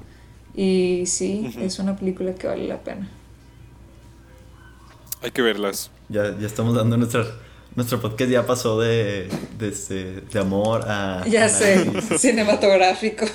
[0.56, 3.10] Y sí, es una película que vale la pena.
[5.22, 5.90] Hay que verlas.
[6.10, 7.26] Ya, ya estamos dando nuestra...
[7.76, 11.26] Nuestro podcast ya pasó de, de, este, de amor a...
[11.28, 13.26] Ya sé, cinematográfico.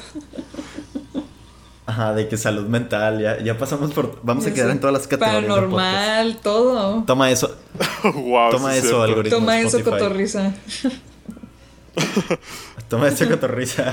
[1.87, 4.20] Ajá, de que salud mental, ya, ya pasamos por...
[4.22, 4.72] Vamos a quedar sé.
[4.74, 5.42] en todas las categorías.
[5.42, 5.70] de podcast.
[5.72, 7.02] Paranormal, todo.
[7.04, 7.57] Toma eso,
[8.04, 8.52] wow.
[8.52, 9.02] Toma sí eso, cierto.
[9.02, 9.38] algoritmo.
[9.40, 10.02] Toma eso, Spotify.
[10.04, 10.54] cotorriza.
[12.88, 13.92] toma esa cotorriza.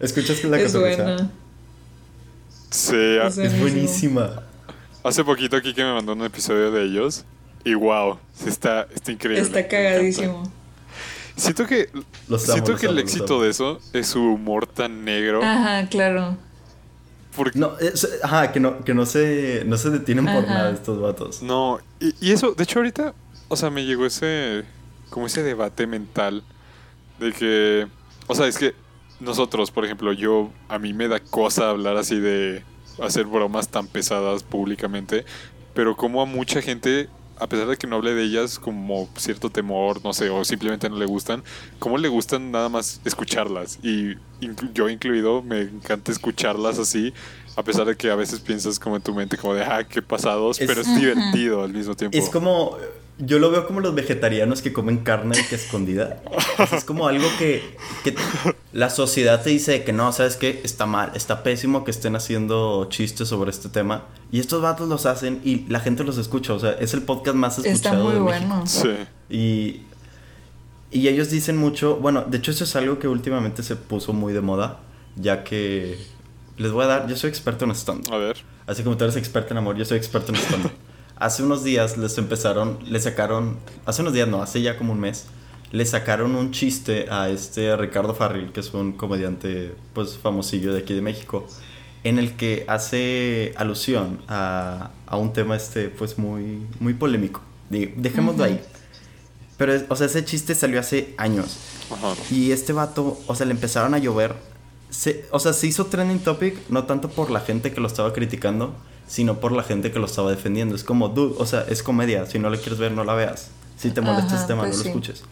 [0.00, 1.02] ¿Escuchas que es la Es cotorriza?
[1.04, 1.30] buena.
[2.70, 4.20] Sí, a- Es Es buenísimo.
[4.22, 4.42] buenísima.
[5.04, 7.24] hace poquito aquí que me mandó un episodio de ellos.
[7.64, 9.42] Y wow, está, está increíble.
[9.42, 10.50] Está cagadísimo.
[11.36, 11.90] Siento que,
[12.28, 15.42] Los amo, siento los que el amo, éxito de eso es su humor tan negro.
[15.42, 16.36] Ajá, claro.
[17.34, 21.00] Porque No, es- ajá, que no, que no se, no se detienen por nada estos
[21.00, 21.42] vatos.
[21.42, 23.12] No, y, y eso, de hecho ahorita,
[23.48, 24.64] o sea, me llegó ese,
[25.10, 26.42] como ese debate mental
[27.20, 27.86] de que,
[28.26, 28.74] o sea, es que
[29.20, 32.62] nosotros, por ejemplo, yo, a mí me da cosa hablar así de
[33.02, 35.24] hacer bromas tan pesadas públicamente,
[35.74, 39.50] pero como a mucha gente, a pesar de que no hable de ellas, como cierto
[39.50, 41.42] temor, no sé, o simplemente no le gustan,
[41.78, 47.12] como le gustan nada más escucharlas, y inclu- yo incluido, me encanta escucharlas así.
[47.56, 50.02] A pesar de que a veces piensas como en tu mente como de, ah, qué
[50.02, 52.16] pasados, Es- pero es divertido al mismo tiempo.
[52.18, 52.76] Es como.
[53.18, 56.20] Yo lo veo como los vegetarianos que comen carne que escondida.
[56.72, 57.62] Es como algo que,
[58.04, 58.14] que
[58.72, 60.60] la sociedad te dice que no, ¿sabes qué?
[60.64, 64.04] Está mal, está pésimo que estén haciendo chistes sobre este tema.
[64.30, 66.52] Y estos vatos los hacen y la gente los escucha.
[66.52, 67.74] O sea, es el podcast más escuchado.
[67.74, 68.62] Está muy de bueno.
[68.62, 68.86] México.
[69.30, 69.34] Sí.
[69.34, 69.82] Y,
[70.90, 74.32] y ellos dicen mucho, bueno, de hecho eso es algo que últimamente se puso muy
[74.32, 74.80] de moda,
[75.16, 75.98] ya que
[76.58, 78.36] les voy a dar, yo soy experto en stand A ver.
[78.66, 80.70] así como tú eres experto en amor, yo soy experto en stand
[81.16, 85.00] Hace unos días les empezaron, les sacaron, hace unos días no, hace ya como un
[85.00, 85.24] mes,
[85.72, 90.80] le sacaron un chiste a este Ricardo Farril, que es un comediante pues famosillo de
[90.80, 91.46] aquí de México,
[92.04, 97.40] en el que hace alusión a, a un tema este pues muy, muy polémico.
[97.70, 98.52] Dejémoslo Ujú.
[98.52, 98.60] ahí.
[99.56, 101.56] Pero, o sea, ese chiste salió hace años.
[102.30, 104.34] Y este vato, o sea, le empezaron a llover.
[104.90, 108.12] Se- o sea, se hizo trending topic no tanto por la gente que lo estaba
[108.12, 108.74] criticando,
[109.06, 110.74] sino por la gente que lo estaba defendiendo.
[110.74, 112.26] Es como, dude, o sea, es comedia.
[112.26, 113.50] Si no la quieres ver, no la veas.
[113.76, 114.88] Si te molesta Ajá, este tema, pues no lo sí.
[114.88, 115.24] escuches.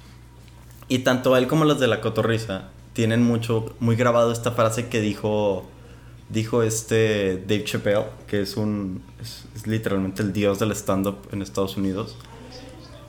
[0.88, 5.00] Y tanto él como los de la cotorriza tienen mucho, muy grabado esta frase que
[5.00, 5.66] dijo
[6.28, 11.76] dijo este Dave Chappelle, que es un es, literalmente el dios del stand-up en Estados
[11.76, 12.16] Unidos.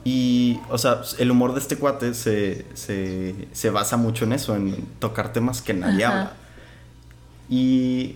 [0.04, 4.54] Y, o sea, el humor de este cuate se, se, se basa mucho en eso,
[4.54, 6.34] en tocar temas que nadie habla.
[7.50, 8.14] Y,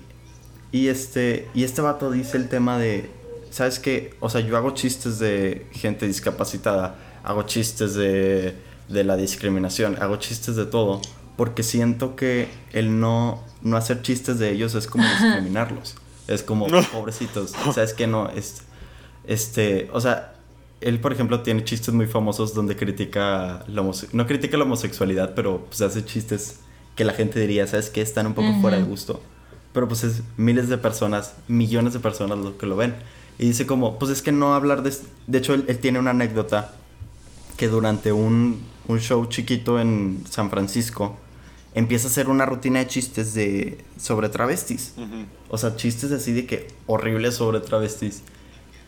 [0.72, 3.10] y, este, y este vato dice el tema de,
[3.50, 4.14] ¿sabes qué?
[4.20, 8.54] O sea, yo hago chistes de gente discapacitada, hago chistes de,
[8.88, 11.00] de la discriminación, hago chistes de todo,
[11.36, 15.96] porque siento que el no, no hacer chistes de ellos es como discriminarlos.
[16.28, 18.06] Es como, pobrecitos, ¿sabes qué?
[18.06, 18.62] No, es,
[19.26, 20.34] este, o sea,
[20.80, 25.66] él, por ejemplo, tiene chistes muy famosos donde critica la no critica la homosexualidad, pero
[25.66, 26.60] pues hace chistes
[26.94, 28.00] que la gente diría, ¿sabes qué?
[28.00, 29.20] Están un poco fuera de gusto.
[29.72, 32.94] Pero pues es miles de personas, millones de personas lo que lo ven.
[33.38, 34.94] Y dice como, pues es que no hablar de...
[35.26, 36.74] De hecho, él, tiene una anécdota
[37.56, 41.16] que durante un, un, show chiquito en San Francisco
[41.74, 44.94] empieza a hacer una rutina de chistes de sobre travestis.
[45.48, 48.22] O sea, chistes así de que horribles sobre travestis.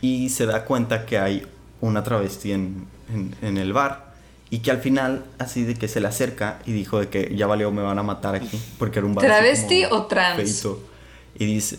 [0.01, 1.47] Y se da cuenta que hay
[1.81, 2.87] una travesti en,
[3.41, 4.12] en, el bar.
[4.53, 7.47] Y que al final, así de que se le acerca y dijo de que ya
[7.47, 8.61] valió, me van a matar aquí.
[8.79, 9.25] Porque era un bar.
[9.25, 10.69] ¿Travesti o trans?
[11.39, 11.79] Y dice.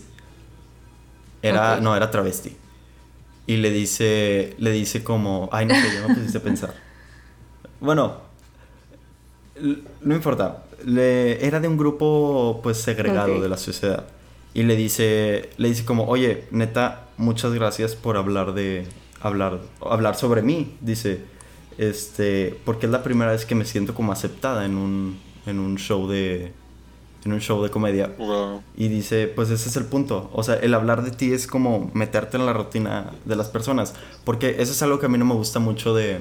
[1.40, 1.78] Era.
[1.78, 2.56] No, era travesti.
[3.46, 4.56] Y le dice.
[4.58, 5.48] Le dice como.
[5.52, 6.74] Ay, no sé, yo me pusiste a pensar.
[7.78, 8.16] Bueno.
[10.00, 10.64] No importa.
[10.84, 14.04] Le, era de un grupo pues segregado de la sociedad.
[14.52, 15.50] Y le dice.
[15.58, 18.84] Le dice como, oye, neta, muchas gracias por hablar de
[19.20, 21.24] hablar, hablar sobre mí, dice,
[21.78, 25.76] este, porque es la primera vez que me siento como aceptada en un, en un
[25.76, 26.52] show de,
[27.24, 28.14] en un show de comedia.
[28.76, 30.30] Y dice, pues ese es el punto.
[30.32, 33.94] O sea, el hablar de ti es como meterte en la rutina de las personas.
[34.24, 36.20] Porque eso es algo que a mí no me gusta mucho de,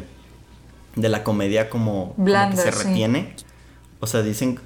[0.96, 3.36] de la comedia como, que se retiene.
[4.00, 4.60] O sea, dicen,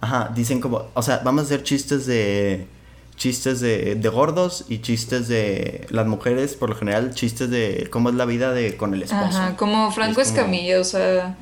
[0.00, 2.66] ajá, dicen como, o sea, vamos a hacer chistes de
[3.16, 8.08] chistes de, de, gordos y chistes de las mujeres, por lo general, chistes de cómo
[8.08, 9.24] es la vida de con el esposo.
[9.24, 11.36] Ajá, como Franco Escamilla, o sea,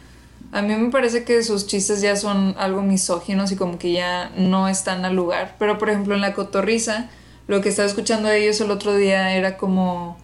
[0.53, 4.31] a mí me parece que sus chistes ya son algo misóginos y como que ya
[4.37, 5.57] no están al lugar.
[5.59, 7.09] Pero por ejemplo en La Cotorriza,
[7.47, 10.19] lo que estaba escuchando de ellos el otro día era como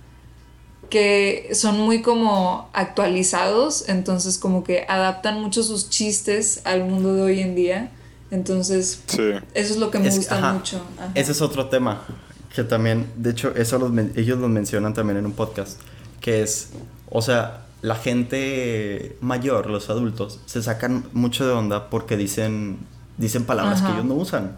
[0.90, 7.22] que son muy como actualizados, entonces como que adaptan mucho sus chistes al mundo de
[7.22, 7.90] hoy en día.
[8.31, 10.81] Entonces, eso es lo que me gusta mucho.
[11.14, 12.03] Ese es otro tema
[12.55, 15.81] que también, de hecho, eso ellos lo mencionan también en un podcast,
[16.21, 16.71] que es,
[17.09, 22.79] o sea, la gente mayor, los adultos, se sacan mucho de onda porque dicen,
[23.17, 24.57] dicen palabras que ellos no usan.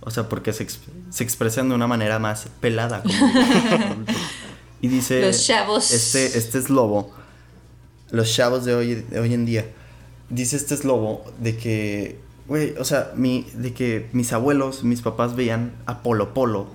[0.00, 0.66] O sea, porque se,
[1.10, 3.02] se expresan de una manera más pelada.
[4.80, 5.20] y dice...
[5.20, 5.90] Los chavos.
[5.90, 7.12] Este, este es lobo.
[8.10, 9.66] Los chavos de hoy, de hoy en día.
[10.30, 15.02] Dice este es lobo de que Güey, o sea, mi, de que mis abuelos, mis
[15.02, 16.68] papás veían a Polo Polo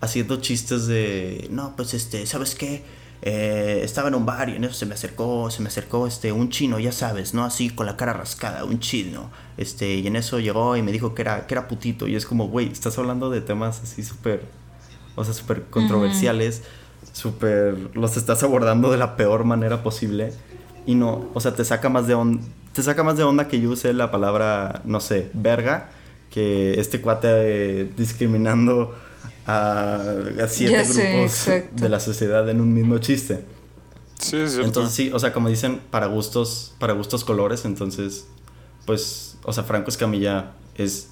[0.00, 2.82] haciendo chistes de, no, pues este, ¿sabes qué?
[3.22, 6.32] Eh, estaba en un bar y en eso se me acercó, se me acercó este,
[6.32, 7.44] un chino, ya sabes, ¿no?
[7.44, 9.30] Así con la cara rascada, un chino.
[9.56, 12.06] Este, y en eso llegó y me dijo que era, que era putito.
[12.06, 14.42] Y es como, güey, estás hablando de temas así súper,
[15.14, 16.62] o sea, súper controversiales,
[17.12, 20.32] súper, los estás abordando de la peor manera posible.
[20.84, 22.42] Y no, o sea, te saca más de onda
[22.76, 25.88] te saca más de onda que yo use la palabra, no sé, verga,
[26.30, 28.94] que este cuate eh, discriminando
[29.46, 30.04] a,
[30.46, 33.46] siete grupos de la sociedad en un mismo chiste.
[34.18, 38.26] Sí, es Entonces sí, o sea, como dicen, para gustos, para gustos colores, entonces,
[38.84, 41.08] pues, o sea, Franco Escamilla es,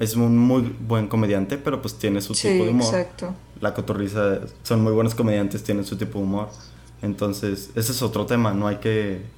[0.00, 2.92] es un muy buen comediante, pero pues tiene su tipo de humor.
[2.92, 3.36] Exacto.
[3.60, 6.48] La Cotorriza son muy buenos comediantes, tienen su tipo de humor.
[7.02, 9.37] Entonces, ese es otro tema, no hay que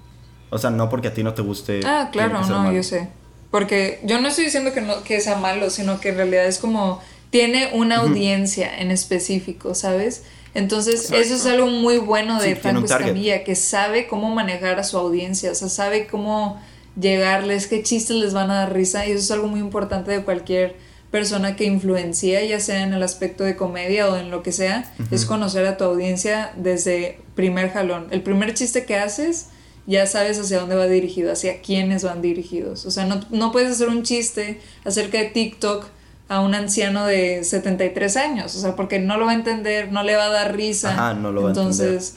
[0.51, 1.81] o sea, no porque a ti no te guste.
[1.85, 3.09] Ah, claro, no, yo sé.
[3.51, 6.59] Porque yo no estoy diciendo que, no, que sea malo, sino que en realidad es
[6.59, 10.25] como tiene una audiencia en específico, ¿sabes?
[10.53, 14.99] Entonces, eso es algo muy bueno de Franco Escamilla, que sabe cómo manejar a su
[14.99, 16.61] audiencia, o sea, sabe cómo
[17.01, 20.25] llegarles, qué chistes les van a dar risa, y eso es algo muy importante de
[20.25, 20.75] cualquier
[21.13, 24.93] persona que influencia, ya sea en el aspecto de comedia o en lo que sea,
[25.11, 28.09] es conocer a tu audiencia desde primer jalón.
[28.11, 29.47] El primer chiste que haces
[29.91, 32.87] ya sabes hacia dónde va dirigido, hacia quiénes van dirigidos.
[32.87, 35.87] O sea, no, no puedes hacer un chiste acerca de TikTok
[36.29, 40.05] a un anciano de 73 años, o sea, porque no lo va a entender, no
[40.05, 40.93] le va a dar risa.
[40.93, 42.13] Ajá, no lo va Entonces, a entender.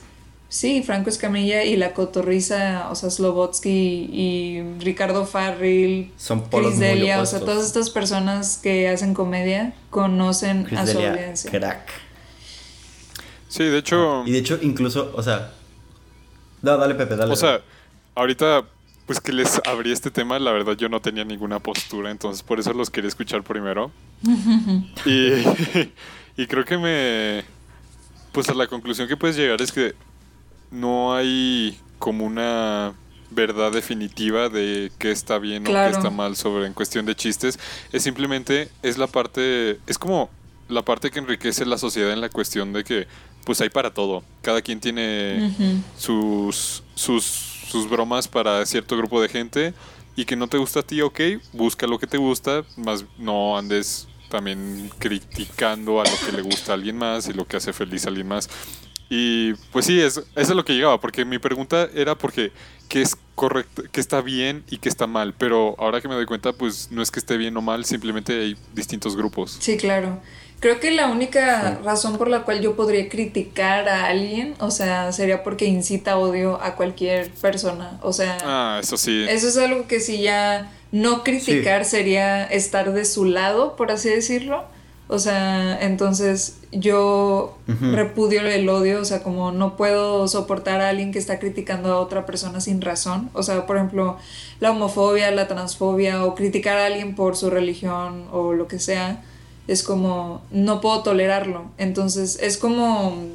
[0.49, 3.69] sí, Franco Escamilla y la cotorriza, o sea, Slobotsky
[4.13, 10.67] y Ricardo Farril, Son Chris Delia, o sea, todas estas personas que hacen comedia conocen
[10.77, 11.49] a su audiencia.
[11.49, 11.89] Crack.
[13.47, 14.23] Sí, de hecho.
[14.27, 15.53] Y de hecho, incluso, o sea,
[16.63, 17.31] no, dale, Pepe, dale.
[17.31, 17.61] O sea,
[18.15, 18.63] ahorita
[19.05, 22.59] pues que les abrí este tema, la verdad yo no tenía ninguna postura, entonces por
[22.59, 23.91] eso los quería escuchar primero.
[25.05, 25.33] y,
[26.41, 27.43] y creo que me...
[28.31, 29.93] Pues a la conclusión que puedes llegar es que
[30.71, 32.93] no hay como una
[33.29, 37.59] verdad definitiva de qué está bien o qué está mal sobre en cuestión de chistes.
[37.91, 40.29] Es simplemente, es la parte, es como
[40.67, 43.07] la parte que enriquece la sociedad en la cuestión de que
[43.45, 44.23] pues hay para todo.
[44.41, 45.53] Cada quien tiene
[45.97, 49.73] sus, sus, sus bromas para cierto grupo de gente
[50.15, 51.19] y que no te gusta a ti, ok,
[51.53, 56.71] busca lo que te gusta, más no andes también criticando a lo que le gusta
[56.71, 58.49] a alguien más y lo que hace feliz a alguien más.
[59.09, 62.51] Y pues sí, es, eso es lo que llegaba, porque mi pregunta era porque
[62.89, 66.25] qué es correcto, qué está bien y qué está mal, pero ahora que me doy
[66.25, 69.57] cuenta, pues no es que esté bien o mal, simplemente hay distintos grupos.
[69.59, 70.19] Sí, claro.
[70.63, 75.11] Creo que la única razón por la cual yo podría criticar a alguien, o sea,
[75.11, 77.99] sería porque incita odio a cualquier persona.
[78.01, 79.25] O sea, ah, eso sí.
[79.27, 84.07] Eso es algo que si ya no criticar sería estar de su lado, por así
[84.07, 84.63] decirlo.
[85.09, 91.11] O sea, entonces yo repudio el odio, o sea, como no puedo soportar a alguien
[91.11, 93.29] que está criticando a otra persona sin razón.
[93.33, 94.17] O sea, por ejemplo,
[94.61, 99.21] la homofobia, la transfobia o criticar a alguien por su religión o lo que sea
[99.67, 101.71] es como, no puedo tolerarlo.
[101.77, 103.27] Entonces es como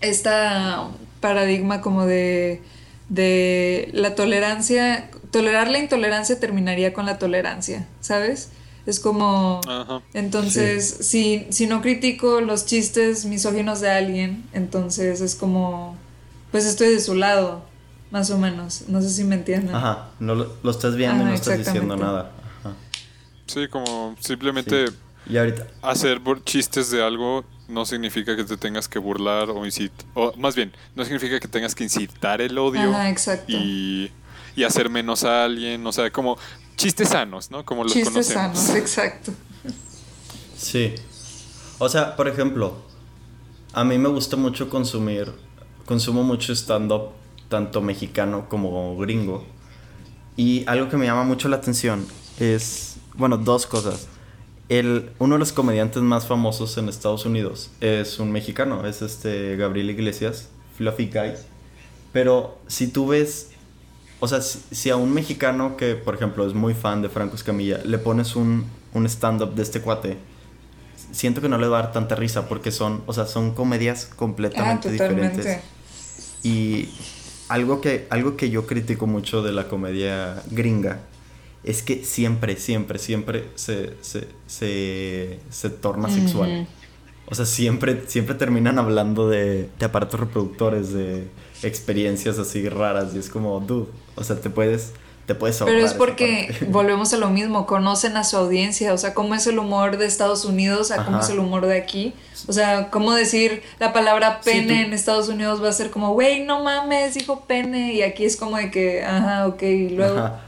[0.00, 0.88] esta
[1.20, 2.62] paradigma como de,
[3.08, 8.50] de la tolerancia, tolerar la intolerancia terminaría con la tolerancia, ¿sabes?
[8.86, 9.60] Es como,
[10.14, 15.94] entonces, si, si no critico los chistes misóginos de alguien, entonces es como,
[16.50, 17.62] pues estoy de su lado,
[18.10, 18.84] más o menos.
[18.88, 19.74] No sé si me entienden.
[19.74, 22.32] Ajá, no lo, lo estás viendo y no estás diciendo nada.
[23.46, 24.86] Sí, como simplemente
[25.28, 25.66] y ahorita.
[25.82, 30.06] Hacer chistes de algo no significa que te tengas que burlar o incitar.
[30.14, 32.90] O más bien, no significa que tengas que incitar el odio.
[33.46, 34.10] Y,
[34.56, 35.86] y, hacer menos a alguien.
[35.86, 36.38] O sea, como
[36.76, 37.64] chistes sanos, ¿no?
[37.64, 39.32] Como los chistes sanos, exacto.
[40.56, 40.94] Sí.
[41.78, 42.76] O sea, por ejemplo,
[43.74, 45.32] a mí me gusta mucho consumir.
[45.84, 47.10] Consumo mucho stand-up,
[47.48, 49.46] tanto mexicano como gringo.
[50.36, 52.06] Y algo que me llama mucho la atención
[52.38, 52.96] es.
[53.14, 54.06] Bueno, dos cosas
[54.68, 59.56] el, uno de los comediantes más famosos en Estados Unidos es un mexicano, es este
[59.56, 61.32] Gabriel Iglesias, Fluffy Guy.
[62.12, 63.50] Pero si tú ves,
[64.20, 67.80] o sea, si, a un mexicano que, por ejemplo, es muy fan de Franco Escamilla,
[67.84, 70.18] le pones un, un stand-up de este cuate,
[71.12, 74.06] siento que no le va a dar tanta risa porque son, o sea, son comedias
[74.06, 75.60] completamente ah, diferentes.
[76.42, 76.88] Y
[77.48, 81.00] algo que, algo que yo critico mucho de la comedia gringa
[81.64, 86.66] es que siempre, siempre, siempre se, se, se, torna sexual.
[87.26, 91.28] O sea, siempre, siempre terminan hablando de, de, aparatos reproductores, de
[91.62, 93.14] experiencias así raras.
[93.14, 94.92] Y es como, dude, o sea, te puedes,
[95.26, 98.94] te puedes Pero es porque volvemos a lo mismo, conocen a su audiencia.
[98.94, 101.76] O sea, cómo es el humor de Estados Unidos a cómo es el humor de
[101.76, 102.14] aquí.
[102.46, 106.44] O sea, cómo decir la palabra pene en Estados Unidos va a ser como, güey,
[106.44, 107.92] no mames, dijo pene.
[107.92, 110.47] Y aquí es como de que, ajá, ok, y luego.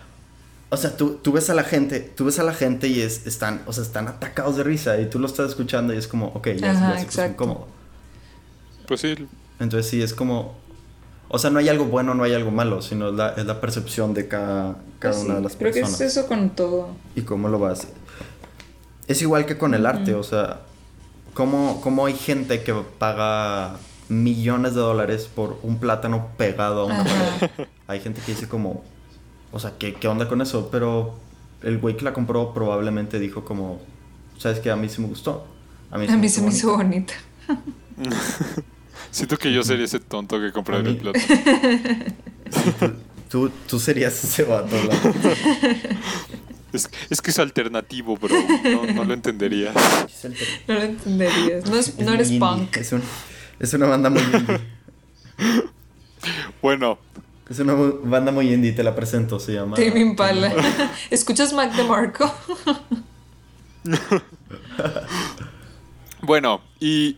[0.73, 3.27] O sea, tú, tú, ves a la gente, tú ves a la gente y es,
[3.27, 6.29] están, o sea, están atacados de risa y tú lo estás escuchando y es como,
[6.29, 7.67] ok, ya, Ajá, ya se incómodo.
[8.87, 9.15] Pues sí.
[9.59, 10.55] Entonces sí, es como,
[11.29, 13.61] o sea, no hay algo bueno, no hay algo malo, sino es la, es la
[13.61, 15.97] percepción de cada, cada pues una de las personas.
[15.97, 16.91] Creo que es eso con todo.
[17.17, 17.89] Y cómo lo vas.
[19.09, 20.61] Es igual que con el arte, o sea,
[21.35, 23.77] cómo, cómo hay gente que paga
[24.09, 27.67] millones de dólares por un plátano pegado a una pared.
[27.87, 28.85] Hay gente que dice como,
[29.53, 30.69] o sea, ¿qué, qué onda con eso?
[30.71, 31.15] Pero
[31.63, 33.81] el güey que la compró probablemente dijo como,
[34.39, 34.71] ¿sabes qué?
[34.71, 35.47] A mí sí me gustó.
[35.91, 37.15] A mí, se me hizo bonita.
[39.11, 41.19] Siento que yo sería ese tonto que compraría el plato.
[43.29, 44.77] tú, tú, serías ese vato,
[46.73, 48.37] es, es, que es alternativo, bro.
[48.63, 49.75] No, no lo entenderías.
[50.69, 51.69] No lo entenderías.
[51.69, 52.77] No, es, no eres punk.
[52.77, 53.03] Es, un,
[53.59, 54.61] es, una banda muy indie.
[56.63, 56.99] Bueno,
[57.51, 59.77] es una banda muy indie, te la presento, se llama.
[59.77, 60.55] Tame Impala.
[61.11, 62.33] ¿Escuchas Mac DeMarco?
[66.23, 67.17] bueno, y.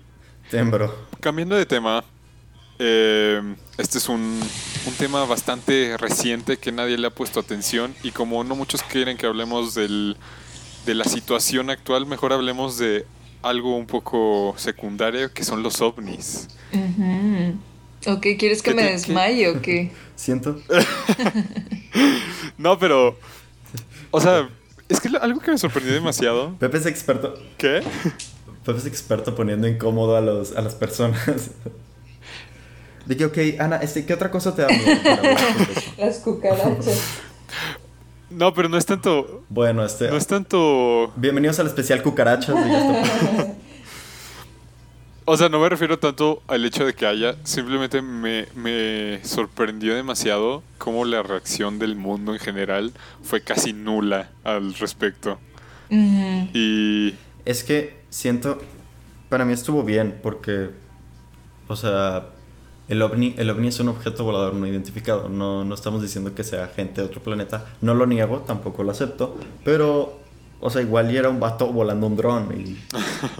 [0.50, 1.06] Tembro.
[1.20, 2.02] Cambiando de tema,
[2.78, 3.42] eh,
[3.76, 4.40] este es un,
[4.86, 7.94] un, tema bastante reciente que nadie le ha puesto atención.
[8.02, 10.16] Y como no muchos quieren que hablemos del,
[10.86, 13.04] de la situación actual, mejor hablemos de
[13.42, 16.48] algo un poco secundario que son los ovnis.
[18.06, 19.90] Ok, ¿quieres que me desmaye o qué?
[20.16, 20.60] Siento.
[22.58, 23.16] no, pero.
[24.10, 24.48] O sea,
[24.88, 26.56] es que algo que me sorprendió demasiado.
[26.58, 27.34] Pepe es experto.
[27.56, 27.82] ¿Qué?
[28.64, 31.20] Pepe es experto poniendo incómodo a, los, a las personas.
[33.06, 34.68] De que, ok, Ana, este, ¿qué otra cosa te da?
[35.98, 37.00] Las cucarachas.
[38.30, 39.42] No, pero no es tanto.
[39.48, 40.08] Bueno, este.
[40.08, 41.12] No es tanto.
[41.16, 42.54] Bienvenidos al especial Cucarachas.
[45.32, 47.36] O sea, no me refiero tanto al hecho de que haya.
[47.42, 54.28] Simplemente me, me sorprendió demasiado cómo la reacción del mundo en general fue casi nula
[54.44, 55.38] al respecto.
[55.88, 57.14] Y.
[57.46, 58.58] Es que siento.
[59.30, 60.68] Para mí estuvo bien, porque.
[61.66, 62.26] O sea.
[62.88, 65.30] El ovni, el ovni es un objeto volador no identificado.
[65.30, 67.64] No, no estamos diciendo que sea gente de otro planeta.
[67.80, 69.38] No lo niego, tampoco lo acepto.
[69.64, 70.20] Pero.
[70.64, 72.70] O sea, igual y era un vato volando un dron y,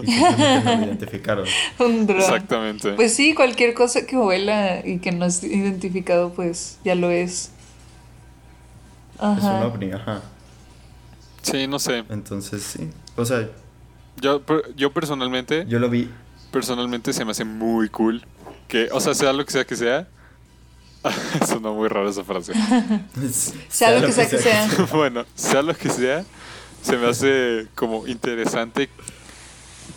[0.03, 1.45] y simplemente no lo identificaron.
[1.79, 2.19] Un dron.
[2.19, 2.91] Exactamente.
[2.93, 7.51] Pues sí, cualquier cosa que vuela y que no es identificado, pues ya lo es.
[9.15, 9.65] Es un Ajá.
[9.67, 10.21] ovni, ajá.
[11.43, 12.03] Sí, no sé.
[12.09, 12.89] Entonces sí.
[13.15, 13.47] O sea,
[14.21, 14.41] Yo,
[14.75, 15.65] yo personalmente.
[15.67, 16.09] yo lo vi.
[16.51, 18.25] Personalmente se me hace muy cool.
[18.67, 20.07] Que, o sea, sea lo que sea que sea.
[21.47, 22.53] Sonó muy raro esa frase.
[23.69, 24.67] Sea lo que sea que sea.
[24.93, 26.23] bueno, sea lo que sea,
[26.83, 28.89] se me hace como interesante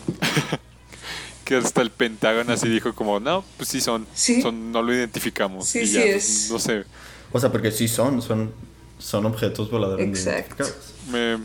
[1.45, 4.41] que hasta el Pentágono así dijo como, no, pues sí son, Sí.
[4.41, 5.67] son no lo identificamos.
[5.67, 6.49] Sí, y sí ya, es.
[6.51, 6.83] No sé,
[7.31, 8.51] O sea, porque sí son, son,
[8.99, 10.93] son objetos voladores identificados.
[11.11, 11.37] me,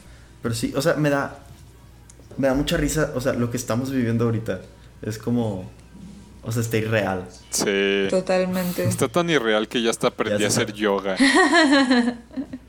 [0.42, 1.38] Pero sí, o sea, me da.
[2.38, 3.12] Me da mucha risa.
[3.14, 4.60] O sea, lo que estamos viviendo ahorita
[5.02, 5.70] es como.
[6.44, 7.28] O sea, está irreal.
[7.50, 8.06] sí.
[8.10, 8.82] Totalmente.
[8.84, 11.16] Está tan irreal que ya hasta aprendí Ya a hacer yoga.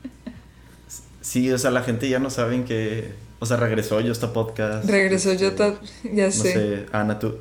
[1.24, 3.12] Sí, o sea, la gente ya no saben que.
[3.38, 4.84] O sea, regresó yo a este podcast.
[4.88, 5.80] Regresó yo, este, ta-
[6.12, 6.52] ya No sé.
[6.52, 7.36] sé, Ana, tú.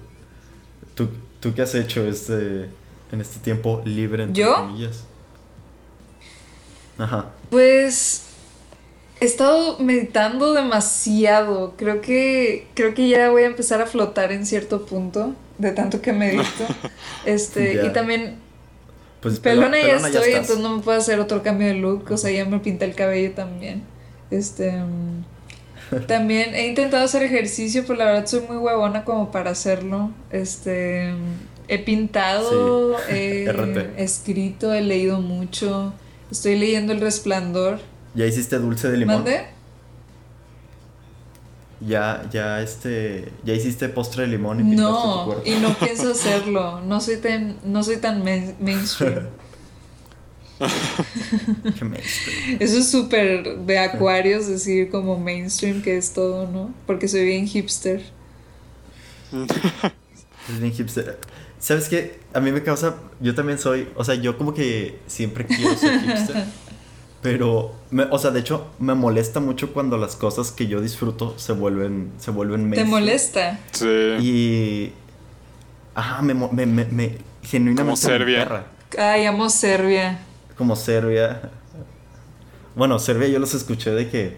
[0.96, 1.10] ¿Tú,
[1.42, 2.70] tú qué has hecho este,
[3.12, 4.56] en este tiempo libre, entre ¿Yo?
[4.56, 5.04] comillas?
[6.98, 7.32] Ajá.
[7.50, 8.24] Pues
[9.20, 11.74] he estado meditando demasiado.
[11.78, 16.02] Creo que creo que ya voy a empezar a flotar en cierto punto de tanto
[16.02, 16.44] que medito.
[17.26, 18.38] Este, y también
[19.24, 22.18] Pues pelona ya pelona estoy, entonces no me puedo hacer otro cambio de look, o
[22.18, 23.84] sea, ya me pinta el cabello también.
[24.30, 29.52] Este mm, también he intentado hacer ejercicio, pero la verdad soy muy huevona como para
[29.52, 30.12] hacerlo.
[30.32, 33.14] Este mm, he pintado, Sí.
[33.14, 35.94] he escrito, he leído mucho.
[36.30, 37.80] Estoy leyendo El Resplandor.
[38.16, 39.18] ¿Ya hiciste dulce de limón?
[39.24, 39.46] ¿Mande?
[41.86, 43.32] Ya, ya, este.
[43.44, 45.44] ¿Ya hiciste postre de limón y pintaste tu No, cuerpo?
[45.46, 46.82] y no pienso hacerlo.
[46.82, 49.28] No soy tan, no soy tan main- mainstream.
[51.78, 52.58] Qué mainstream.
[52.60, 56.74] Eso es súper de acuarios, decir como mainstream que es todo, ¿no?
[56.86, 58.02] Porque soy bien hipster.
[60.50, 61.20] Es bien hipster.
[61.58, 62.20] ¿Sabes qué?
[62.34, 62.96] A mí me causa.
[63.22, 63.88] Yo también soy.
[63.96, 66.46] O sea, yo como que siempre quiero ser hipster.
[67.24, 67.72] Pero.
[67.90, 71.54] me- o sea, de hecho, me molesta mucho cuando las cosas que yo disfruto se
[71.54, 72.12] vuelven.
[72.20, 73.60] Se vuelven ¿Te molesta?
[73.72, 73.88] Sí.
[74.22, 74.94] Y.
[75.96, 77.84] Ajá, me, mo- me, me, me- genuinamente.
[77.84, 78.66] Como Serbia.
[78.98, 80.20] Ay, amo Serbia.
[80.58, 81.50] Como Serbia.
[82.76, 84.38] Bueno, Serbia yo los escuché de que.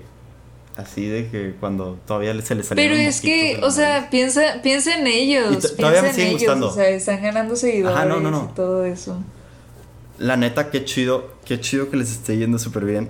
[0.78, 4.98] Así de que cuando todavía se les salían Pero es que, o sea, piensa, piensa
[4.98, 5.54] en ellos.
[5.54, 6.42] Y to- todavía me piensa en siguen ellos.
[6.42, 6.68] gustando.
[6.68, 8.50] O sea, están ganando seguidores Ajá, no, no, no.
[8.52, 9.18] y todo eso.
[10.18, 13.10] La neta, qué chido, qué chido que les esté yendo súper bien.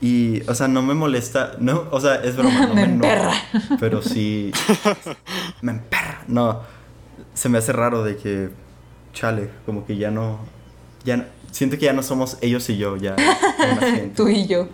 [0.00, 3.32] Y, o sea, no me molesta, no, o sea, es broma, no Me enoja, emperra.
[3.80, 4.52] Pero sí,
[5.62, 6.22] me emperra.
[6.28, 6.60] No,
[7.34, 8.50] se me hace raro de que,
[9.12, 10.38] chale, como que ya no,
[11.04, 13.16] ya no- siento que ya no somos ellos y yo, ya.
[14.16, 14.68] Tú y yo.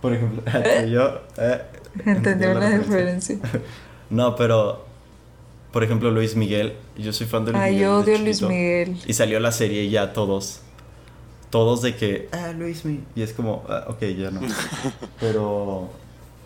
[0.00, 0.42] Por ejemplo,
[0.86, 1.22] yo.
[1.38, 1.60] eh,
[2.06, 3.34] Entendió la referencia.
[3.36, 3.60] diferencia.
[4.10, 4.84] No, pero,
[5.72, 7.86] por ejemplo, Luis Miguel, yo soy fan de Luis Ay, Miguel.
[7.86, 8.42] yo desde odio a Luis.
[8.42, 8.98] Miguel.
[9.06, 10.60] Y salió la serie y ya todos.
[11.50, 13.04] Todos de que, ah, Luis Miguel.
[13.14, 14.40] Y es como, ah, ok, ya no.
[15.20, 15.88] Pero,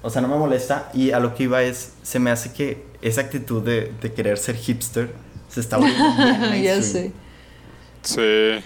[0.03, 0.91] o sea, no me molesta.
[0.95, 4.39] Y a lo que iba es, se me hace que esa actitud de, de querer
[4.39, 5.13] ser hipster
[5.49, 7.13] se está volviendo ya sé.
[8.03, 8.65] Sí.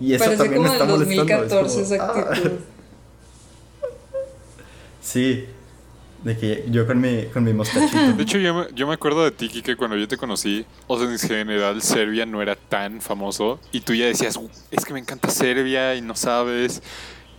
[0.00, 1.64] Y eso Parece también como me está del molestando.
[1.64, 2.32] es 2014 como, esa ah.
[2.32, 2.58] actitud.
[5.00, 5.46] Sí,
[6.24, 8.12] de que yo con mi, con mi mostachito.
[8.12, 10.98] De hecho, yo me, yo me acuerdo de ti, que cuando yo te conocí, o
[10.98, 13.58] sea, en general, Serbia no era tan famoso.
[13.72, 16.82] Y tú ya decías, "Uh, es que me encanta Serbia y no sabes.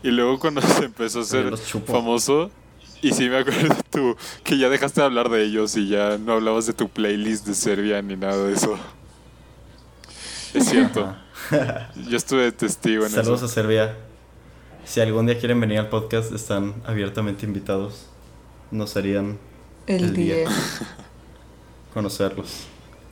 [0.03, 1.57] Y luego cuando se empezó a ser
[1.87, 2.51] famoso,
[3.01, 6.33] y sí me acuerdo tú, que ya dejaste de hablar de ellos y ya no
[6.33, 8.77] hablabas de tu playlist de Serbia ni nada de eso.
[10.53, 11.15] Es cierto.
[12.09, 13.45] Yo estuve de testigo en Saludos eso.
[13.45, 13.95] a Serbia.
[14.85, 18.07] Si algún día quieren venir al podcast, están abiertamente invitados.
[18.73, 19.37] Nos harían
[19.87, 20.35] El El día.
[20.35, 20.47] día.
[21.93, 22.65] conocerlos.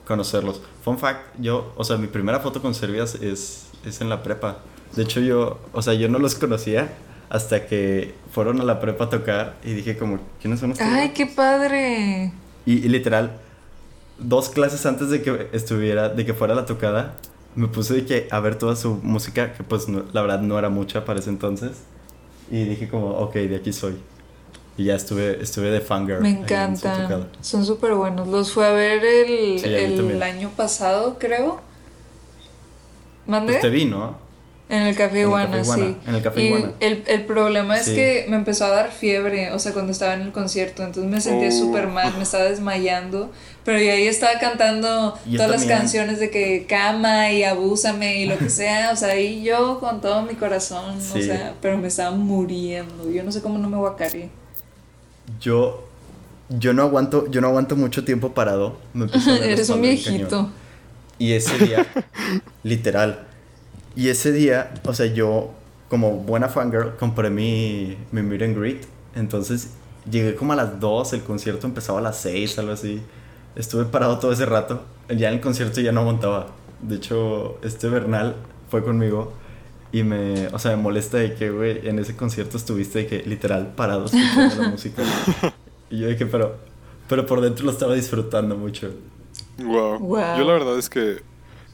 [0.07, 0.61] Conocerlos.
[0.83, 4.59] Fun fact, yo, o sea, mi primera foto con Serbia es, es en la prepa.
[4.95, 6.91] De hecho, yo, o sea, yo no los conocía
[7.29, 10.91] hasta que fueron a la prepa a tocar y dije como, ¿quiénes son ustedes?
[10.91, 12.33] Ay, qué padre.
[12.65, 13.39] Y, y literal,
[14.17, 17.15] dos clases antes de que estuviera, de que fuera la tocada,
[17.55, 20.57] me puse de que a ver toda su música, que pues no- la verdad no
[20.59, 21.83] era mucha para ese entonces.
[22.49, 23.95] Y dije como, ok, de aquí soy.
[24.81, 26.21] Y ya estuve, estuve de fangirl.
[26.21, 27.29] Me en encantan.
[27.41, 28.27] Son súper buenos.
[28.27, 31.61] Los fui a ver el, Sí, el año pasado, creo.
[33.27, 33.53] ¿Mande?
[33.53, 34.15] Pues te vi, ¿no?
[34.69, 35.95] En el Café En el Iguana, sí.
[36.07, 36.71] en el Café y Iguana.
[36.79, 37.93] El, el problema es Sí.
[37.93, 41.21] que me empezó a dar fiebre, o sea, cuando estaba en el concierto, entonces me
[41.21, 41.51] sentía Oh.
[41.51, 43.29] súper mal, me estaba desmayando,
[43.65, 48.25] pero yo ahí estaba cantando Yo todas las canciones de que cama y abúsame y
[48.25, 51.89] lo que sea, o sea, ahí yo con todo mi corazón, o sea, pero me
[51.89, 54.29] estaba muriendo, yo no sé cómo no me guacaré.
[55.39, 55.87] Yo,
[56.49, 58.77] yo no aguanto, yo no aguanto mucho tiempo parado.
[58.93, 60.29] Me a Eres un viejito.
[60.29, 60.51] cañón.
[61.17, 61.85] Y ese día,
[62.63, 63.27] literal.
[63.95, 65.51] Y ese día, o sea, yo,
[65.89, 68.85] como buena fangirl, compré mi, mi meet and greet.
[69.15, 69.71] Entonces,
[70.09, 73.01] llegué como a las 2, el concierto empezaba a las 6, algo así.
[73.55, 74.83] Estuve parado todo ese rato.
[75.09, 76.47] Ya en el concierto ya no aguantaba.
[76.81, 78.35] De hecho, este Bernal
[78.69, 79.33] fue conmigo
[79.91, 83.23] y me, o sea, me molesta de que, güey, en ese concierto estuviste de que
[83.23, 85.03] literal parado escuchando la música.
[85.89, 86.57] Y yo dije, pero,
[87.09, 88.93] pero por dentro lo estaba disfrutando mucho.
[89.57, 89.99] Wow.
[89.99, 90.37] Wow.
[90.37, 91.21] Yo la verdad es que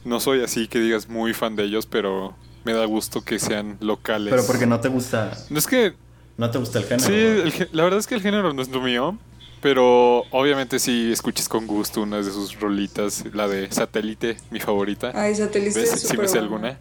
[0.04, 3.76] no soy así que digas muy fan de ellos, pero me da gusto que sean
[3.80, 4.30] locales.
[4.30, 5.94] Pero porque no te gusta, No es que
[6.36, 7.06] no te gusta el género.
[7.06, 9.16] Sí, el la verdad es que el género no es lo mío,
[9.60, 15.12] pero obviamente si escuches con gusto una de sus rolitas, la de Satélite, mi favorita.
[15.14, 15.92] Ay, satélite ¿Ves?
[15.92, 16.78] es Sí súper me sé alguna.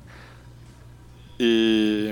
[1.38, 2.10] Y,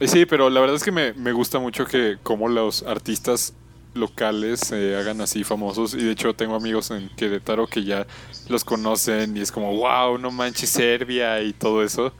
[0.00, 3.54] y sí, pero la verdad es que me, me gusta mucho que como los artistas
[3.94, 8.06] locales se hagan así famosos y de hecho tengo amigos en Querétaro que ya
[8.48, 12.12] los conocen y es como wow, no manches Serbia y todo eso.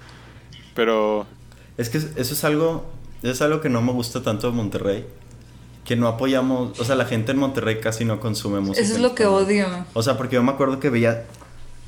[0.74, 1.26] Pero
[1.76, 2.84] Es que eso es algo,
[3.22, 5.06] es algo que no me gusta tanto de Monterrey.
[5.84, 8.82] Que no apoyamos, o sea, la gente en Monterrey casi no consume música.
[8.82, 9.66] Eso es lo que odio.
[9.92, 11.24] O sea, porque yo me acuerdo que veía,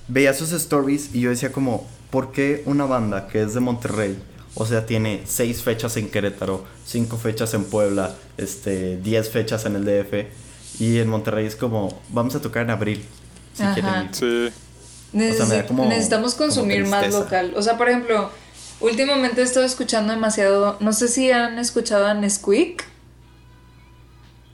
[0.09, 4.18] veía sus stories y yo decía como, ¿por qué una banda que es de Monterrey,
[4.57, 9.77] o sea, tiene seis fechas en Querétaro, cinco fechas en Puebla, este, diez fechas en
[9.77, 10.27] el DF,
[10.81, 13.05] y en Monterrey es como, vamos a tocar en abril,
[13.55, 13.75] si Ajá.
[13.75, 14.53] quieren ir.
[15.13, 17.53] sí, O sea, como- necesitamos como consumir más local.
[17.57, 18.31] O sea, por ejemplo,
[18.81, 20.77] últimamente he estado escuchando demasiado.
[20.81, 22.85] No sé si han escuchado a Nesquik.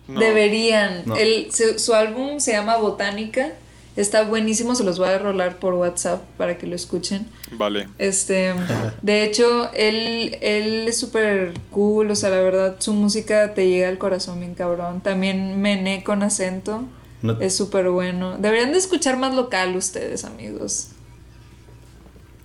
[0.08, 0.20] no.
[0.20, 1.02] Deberían.
[1.06, 1.16] No.
[1.16, 3.52] El, su, su álbum se llama Botánica.
[3.94, 7.26] Está buenísimo, se los voy a rolar por WhatsApp para que lo escuchen.
[7.52, 7.88] Vale.
[7.98, 8.54] Este,
[9.02, 13.88] de hecho, él, él es súper cool, o sea, la verdad, su música te llega
[13.88, 15.02] al corazón bien cabrón.
[15.02, 16.84] También Mené con acento
[17.20, 18.38] No- es súper bueno.
[18.38, 20.88] Deberían de escuchar más local ustedes, amigos.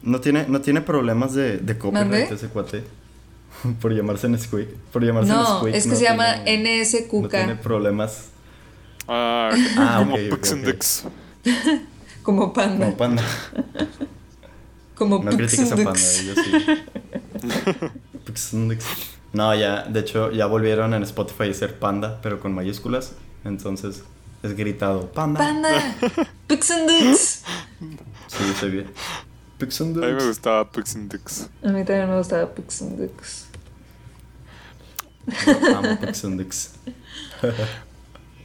[0.03, 2.83] No tiene, no tiene problemas de, de copyright ese cuate.
[3.81, 4.69] por llamarse Nesquik.
[4.91, 8.25] Por llamarse No, Nesquik, es que no se llama tiene- NS No tiene problemas.
[9.07, 10.19] Ah, Ah, como ok,
[12.23, 12.85] como panda.
[12.85, 13.23] Como panda.
[14.95, 16.51] Como No critiques a panda, yo sí.
[19.33, 23.13] No, ya, de hecho, ya volvieron en Spotify a ser panda, pero con mayúsculas.
[23.43, 24.03] Entonces,
[24.43, 25.39] es gritado, panda.
[25.39, 25.69] Panda,
[26.47, 27.43] Pux and Dux.
[28.59, 28.87] Sí, bien.
[29.59, 31.49] A mí me gustaba Pux and Dix.
[31.63, 33.47] A mí también me gustaba Pux and Dux.
[35.75, 36.71] Amo Pixndix.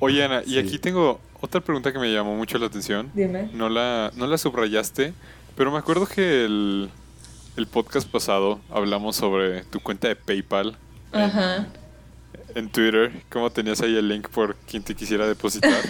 [0.00, 0.58] Oye, Ana, y Sí.
[0.58, 3.10] aquí tengo otra pregunta que me llamó mucho la atención.
[3.12, 3.50] Dime.
[3.52, 5.12] No la, no la subrayaste,
[5.56, 6.88] pero me acuerdo que el,
[7.56, 10.76] el podcast pasado hablamos sobre tu cuenta de PayPal
[11.12, 11.66] Ajá.
[12.54, 15.82] en Twitter, cómo tenías ahí el link por quien te quisiera depositar.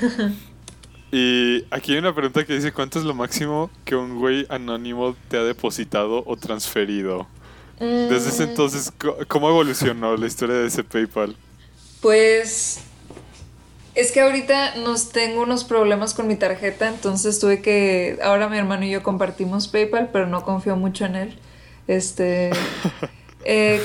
[1.13, 5.15] y aquí hay una pregunta que dice, ¿cuánto es lo máximo que un güey anónimo
[5.29, 7.29] te ha depositado o transferido?
[7.79, 8.93] Desde ese Mm, entonces,
[9.29, 11.37] ¿cómo evolucionó la historia de ese PayPal?
[12.01, 12.85] Pues
[13.95, 18.57] es que ahorita nos tengo unos problemas con mi tarjeta, entonces tuve que ahora mi
[18.59, 21.39] hermano y yo compartimos PayPal, pero no confío mucho en él.
[21.89, 22.51] Este
[23.45, 23.81] eh,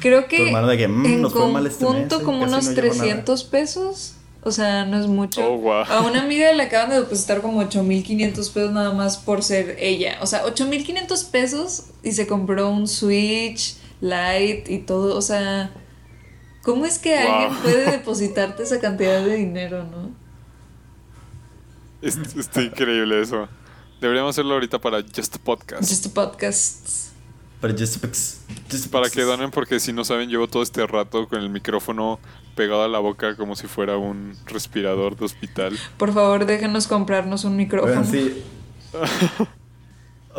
[0.00, 2.60] creo que de que, "Mm, en nos fue mal este mes, conjunto como unos no
[2.60, 2.98] llevo nada".
[2.98, 4.14] 300 pesos.
[4.44, 5.44] O sea, no es mucho.
[5.46, 5.84] Oh, guau.
[5.84, 10.16] A una amiga le acaban de depositar como 8500 pesos nada más por ser ella.
[10.22, 15.16] O sea, 8500 pesos y se compró un Switch Lite y todo.
[15.16, 15.72] O sea,
[16.68, 17.32] ¿cómo es que Wow.
[17.32, 20.10] alguien puede depositarte esa cantidad de dinero, no?
[22.02, 23.48] Es- Está increíble eso.
[24.02, 25.88] Deberíamos hacerlo ahorita para Just a Podcast.
[25.88, 27.12] Just podcasts.
[27.62, 28.40] Pero just Pix.
[28.70, 32.20] just Para que donen, porque si no saben, llevo todo este rato con el micrófono
[32.54, 35.76] pegado a la boca como si fuera un respirador de hospital.
[35.96, 38.04] Por favor, déjenos comprarnos un micrófono.
[38.04, 38.44] Sí.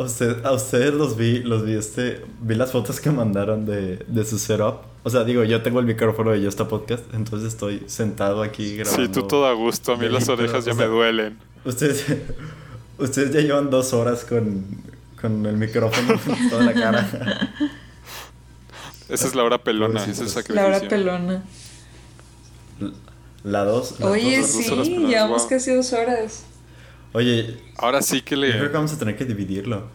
[0.00, 3.98] A, usted- a ustedes los vi, los vi este, vi las fotos que mandaron de,
[4.08, 4.76] de su setup.
[5.02, 9.02] O sea, digo, yo tengo el micrófono de Yosta Podcast, entonces estoy sentado aquí grabando.
[9.04, 9.92] Sí, tú todo a gusto.
[9.92, 11.38] A mí las orejas ya o me duelen.
[11.66, 12.06] Ustedes,
[12.98, 14.64] ustedes ya llevan dos horas con,
[15.20, 17.52] con el micrófono en toda la cara.
[19.10, 20.54] Esa es la hora pelona, esa es sacrificio.
[20.70, 21.42] La hora pelona.
[23.44, 24.00] La dos.
[24.00, 25.48] Oye, dos- dos horas sí, llevamos wow.
[25.50, 26.44] casi dos horas.
[27.12, 28.68] Oye, Ahora sí que yo creo que le...
[28.68, 29.88] vamos a tener que dividirlo.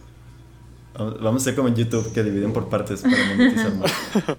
[0.98, 3.92] Vamos a hacer como en YouTube, que dividen por partes para monetizar más.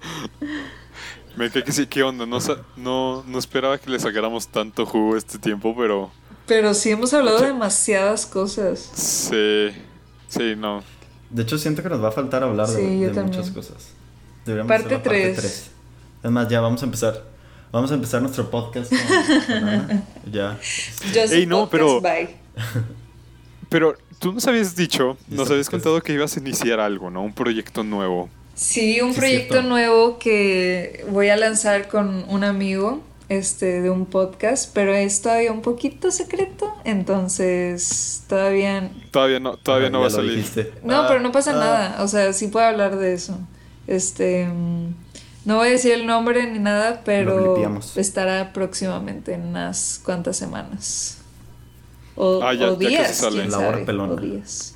[1.38, 2.26] Me cae que sí, ¿qué onda?
[2.26, 6.10] No, sa- no, no esperaba que le sacáramos tanto jugo este tiempo, pero
[6.48, 8.80] Pero sí hemos hablado de demasiadas cosas.
[8.80, 9.70] sí,
[10.28, 10.84] sí, no.
[11.30, 13.90] De hecho, siento que nos va a faltar hablar de, Sí, yo de muchas cosas.
[14.46, 15.38] Deberíamos Parte hacer la parte tres.
[15.38, 15.72] 3.
[16.24, 17.24] Además, ya vamos a empezar.
[17.72, 20.03] Vamos a empezar nuestro podcast con, con Ana.
[20.32, 20.57] Ya.
[21.13, 22.30] Just Ey, no, podcast, pero- bye.
[23.70, 25.82] Pero tú nos habías dicho, nos habías pues.
[25.82, 27.22] contado que ibas a iniciar algo, ¿no?
[27.24, 28.30] Un proyecto nuevo.
[28.55, 29.70] Sí, un Sí, proyecto cierto.
[29.70, 35.51] nuevo que voy a lanzar con un amigo este, de un podcast, pero es todavía
[35.51, 38.89] un poquito secreto, entonces todavía...
[39.11, 40.38] Todavía no, todavía Ah, no va a salir.
[40.38, 40.72] dijiste.
[40.84, 41.59] No, Ah, pero no pasa ah.
[41.59, 43.38] nada, o sea, sí puedo hablar de eso.
[43.86, 44.47] Este...
[45.48, 47.56] No voy a decir el nombre ni nada, pero
[47.95, 51.20] estará próximamente en unas cuantas semanas.
[52.18, 53.48] O, Ah, ya- o ya casi días, sale.
[53.48, 54.14] La hora pelona.
[54.14, 54.76] o días.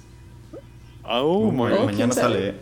[1.03, 1.85] Ah, uh, Uh, muy Oh, bien.
[1.87, 2.33] mañana ¿quién sabe?
[2.33, 2.55] sale.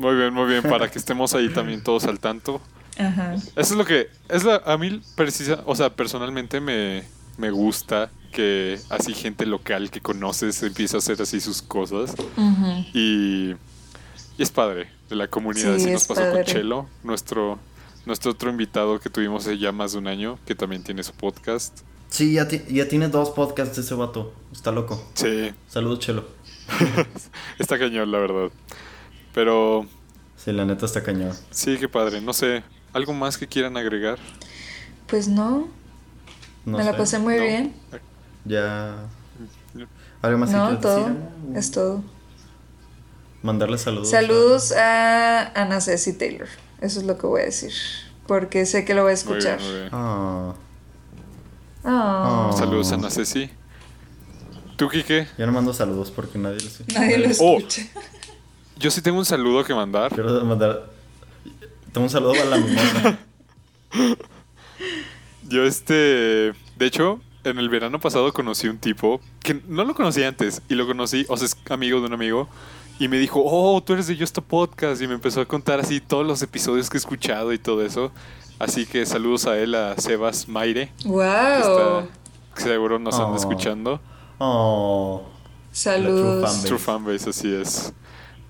[0.00, 2.60] Muy bien, muy bien, para que estemos ahí también todos al tanto.
[2.98, 3.34] Ajá.
[3.34, 7.04] Eso es lo que, es la, a mí precisa, o sea, personalmente me,
[7.38, 12.84] me gusta que así gente local que conoces empieza a hacer así sus cosas Ujú.
[12.92, 13.54] y,
[14.36, 15.76] y es padre de la comunidad.
[15.76, 16.34] Sí, así nos pasó padre.
[16.36, 17.58] con Chelo, nuestro,
[18.06, 21.12] nuestro otro invitado que tuvimos hace ya más de un año, que también tiene su
[21.12, 21.80] podcast.
[22.08, 24.32] Sí, ya, ya tiene dos podcasts ese vato.
[24.52, 25.02] Está loco.
[25.14, 26.24] Sí, Saludos, Chelo.
[27.58, 28.50] está cañón, la verdad.
[29.34, 29.86] Pero
[30.36, 31.32] Sí, la neta está cañón.
[31.50, 32.20] sí, qué padre.
[32.20, 34.18] No sé, ¿algo más que quieran agregar?
[35.08, 35.68] Pues no,
[36.64, 36.98] No me la sé.
[36.98, 37.42] pasé muy No.
[37.42, 37.74] bien.
[38.44, 39.06] Ya.
[40.22, 40.96] ¿Algo más que No, todo.
[40.96, 41.16] decir?
[41.56, 42.02] Es todo.
[43.44, 44.08] Mandarle saludos.
[44.08, 46.48] Saludos a Ana Ceci Taylor.
[46.80, 47.72] Eso es lo que voy a decir.
[48.26, 49.60] Porque sé que lo voy a Muy bien, escuchar.
[49.60, 49.88] muy bien.
[49.92, 50.54] Ah,
[51.84, 52.56] Ah, Oh.
[52.56, 53.50] Saludos a Ana Ceci.
[54.76, 55.28] ¿Tú, Kike?
[55.36, 57.58] yo no mando saludos porque nadie los Nadie lo Oh.
[57.58, 57.82] escucha.
[58.78, 60.10] Yo sí tengo un saludo que mandar.
[60.14, 60.86] Quiero mandar.
[61.92, 63.18] Tengo un saludo a la mimosa.
[65.48, 70.22] Yo este, de hecho, en el verano pasado conocí un tipo que no lo conocí
[70.22, 72.48] antes y lo conocí, o sea, es amigo de un amigo
[72.98, 76.00] y me dijo, "Oh, tú eres de Justo Podcast" y me empezó a contar así
[76.00, 78.12] todos los episodios que he escuchado y todo eso.
[78.58, 81.22] Así que saludos a él, a Sebas Maire, que, Wow.
[81.22, 82.06] está,
[82.54, 83.36] que seguro nos anda Oh.
[83.36, 84.00] escuchando.
[84.38, 85.22] Oh.
[85.72, 86.42] Saludos.
[86.44, 86.66] Fanbase.
[86.68, 87.92] True fanbase, así es.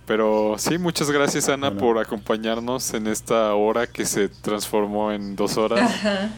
[0.06, 1.80] Pero sí, muchas gracias Ana Bueno.
[1.80, 5.80] por acompañarnos en esta hora que se transformó en dos horas.
[5.80, 6.30] Ajá.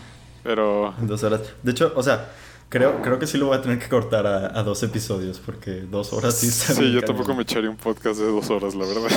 [0.45, 1.41] Pero En dos horas.
[1.65, 2.29] De hecho, o sea,
[2.69, 5.83] creo, creo que sí lo voy a tener que cortar a, a dos episodios porque
[5.91, 8.87] dos horas sí está Sí, yo tampoco me echaría un podcast de dos horas, la
[8.87, 9.11] verdad.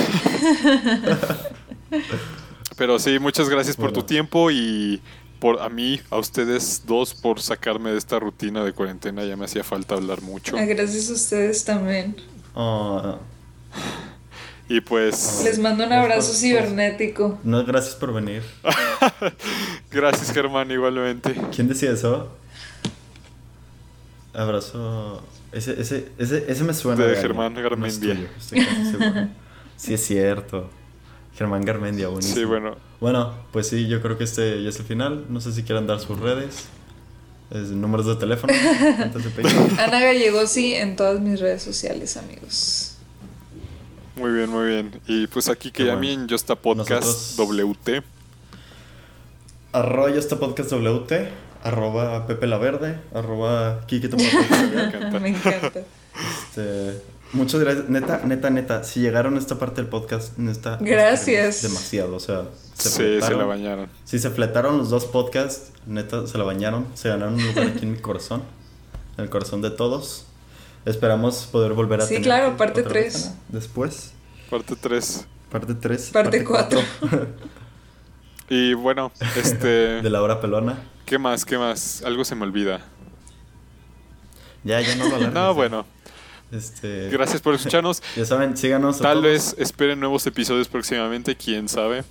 [2.76, 4.00] Pero sí, muchas gracias por Bueno.
[4.00, 5.00] tu tiempo y
[5.38, 9.24] por a mí, a ustedes dos, por sacarme de esta rutina de cuarentena.
[9.24, 10.56] Ya me hacía falta hablar mucho.
[10.56, 12.16] Ah, Gracias a ustedes también.
[12.54, 13.16] Oh,
[14.68, 17.38] Y pues, Les mando un abrazo pues, cibernético.
[17.42, 18.42] no, gracias por venir.
[19.90, 21.34] gracias Germán, igualmente.
[21.54, 22.30] ¿Quién decía eso?
[24.34, 25.22] Abrazo.
[25.52, 27.04] Ese, ese, ese, ese me suena.
[27.04, 27.16] De.
[27.16, 28.14] Germán No es Garmendia.
[28.14, 28.66] tuyo, estoy.
[29.76, 30.70] Sí, es cierto.
[31.36, 32.36] Germán Garmendia, buenísimo.
[32.36, 32.76] Sí, bueno.
[33.00, 35.24] Bueno, pues sí, yo creo que este ya es el final.
[35.30, 36.66] No sé si quieran dar sus redes,
[37.50, 38.52] es- números de teléfono,
[38.96, 39.48] cuentas de.
[39.82, 42.96] Ana Gallegosi en todas mis redes sociales, amigos.
[44.16, 45.00] Muy bien, muy bien.
[45.06, 46.22] Y pues aquí que mí bueno.
[46.22, 48.02] en Yosta Podcast Nosotros- WT.
[49.72, 51.12] Arroba este podcast WT,
[51.62, 54.22] arroba Pepe la Verde, arroba tu papá.
[54.62, 55.20] encanta.
[55.20, 55.80] Me encanta.
[56.48, 57.02] Este,
[57.32, 57.88] muchas gracias.
[57.88, 58.84] Neta, neta, neta.
[58.84, 60.78] Si llegaron a esta parte del podcast, neta.
[60.80, 61.62] Gracias.
[61.62, 62.16] Demasiado.
[62.16, 62.44] O sea,
[62.74, 63.88] se Sí, se la bañaron.
[64.04, 66.86] Si se fletaron los dos podcasts, neta, se la bañaron.
[66.94, 68.42] Se ganaron un lugar aquí en mi corazón.
[69.16, 70.26] En el corazón de todos.
[70.86, 73.26] Esperamos poder volver a Sí, tener claro, parte otra vez, tres.
[73.26, 74.12] Ana, Después,
[74.48, 75.26] Parte 3.
[75.50, 76.10] parte 3.
[76.10, 76.80] Parte cuatro.
[78.48, 80.02] Y bueno, este.
[80.02, 80.78] de la hora pelona.
[81.10, 81.44] ¿Qué más?
[81.44, 82.04] ¿Qué más?
[82.04, 82.82] Algo se me olvida.
[84.62, 85.50] Ya, ya no lo alargues, No, ya.
[85.50, 85.86] bueno.
[86.52, 88.00] Este, Gracias por escucharnos.
[88.16, 89.00] Ya saben, síganos.
[89.00, 89.24] a Tal todos.
[89.24, 92.04] vez esperen nuevos episodios próximamente, quién sabe.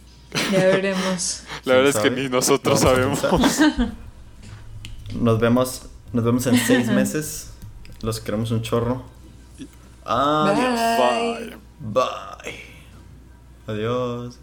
[0.52, 1.43] Ya veremos.
[1.64, 3.22] La ¿Quién verdad es que ni nosotros sabemos.
[5.16, 7.52] Nos vemos, nos vemos en seis meses.
[8.02, 9.06] Los queremos un chorro.
[10.04, 11.00] Adiós.
[11.00, 11.58] Bye.
[11.80, 12.04] Bye.
[12.43, 12.60] Bye.
[13.66, 14.39] Adiós.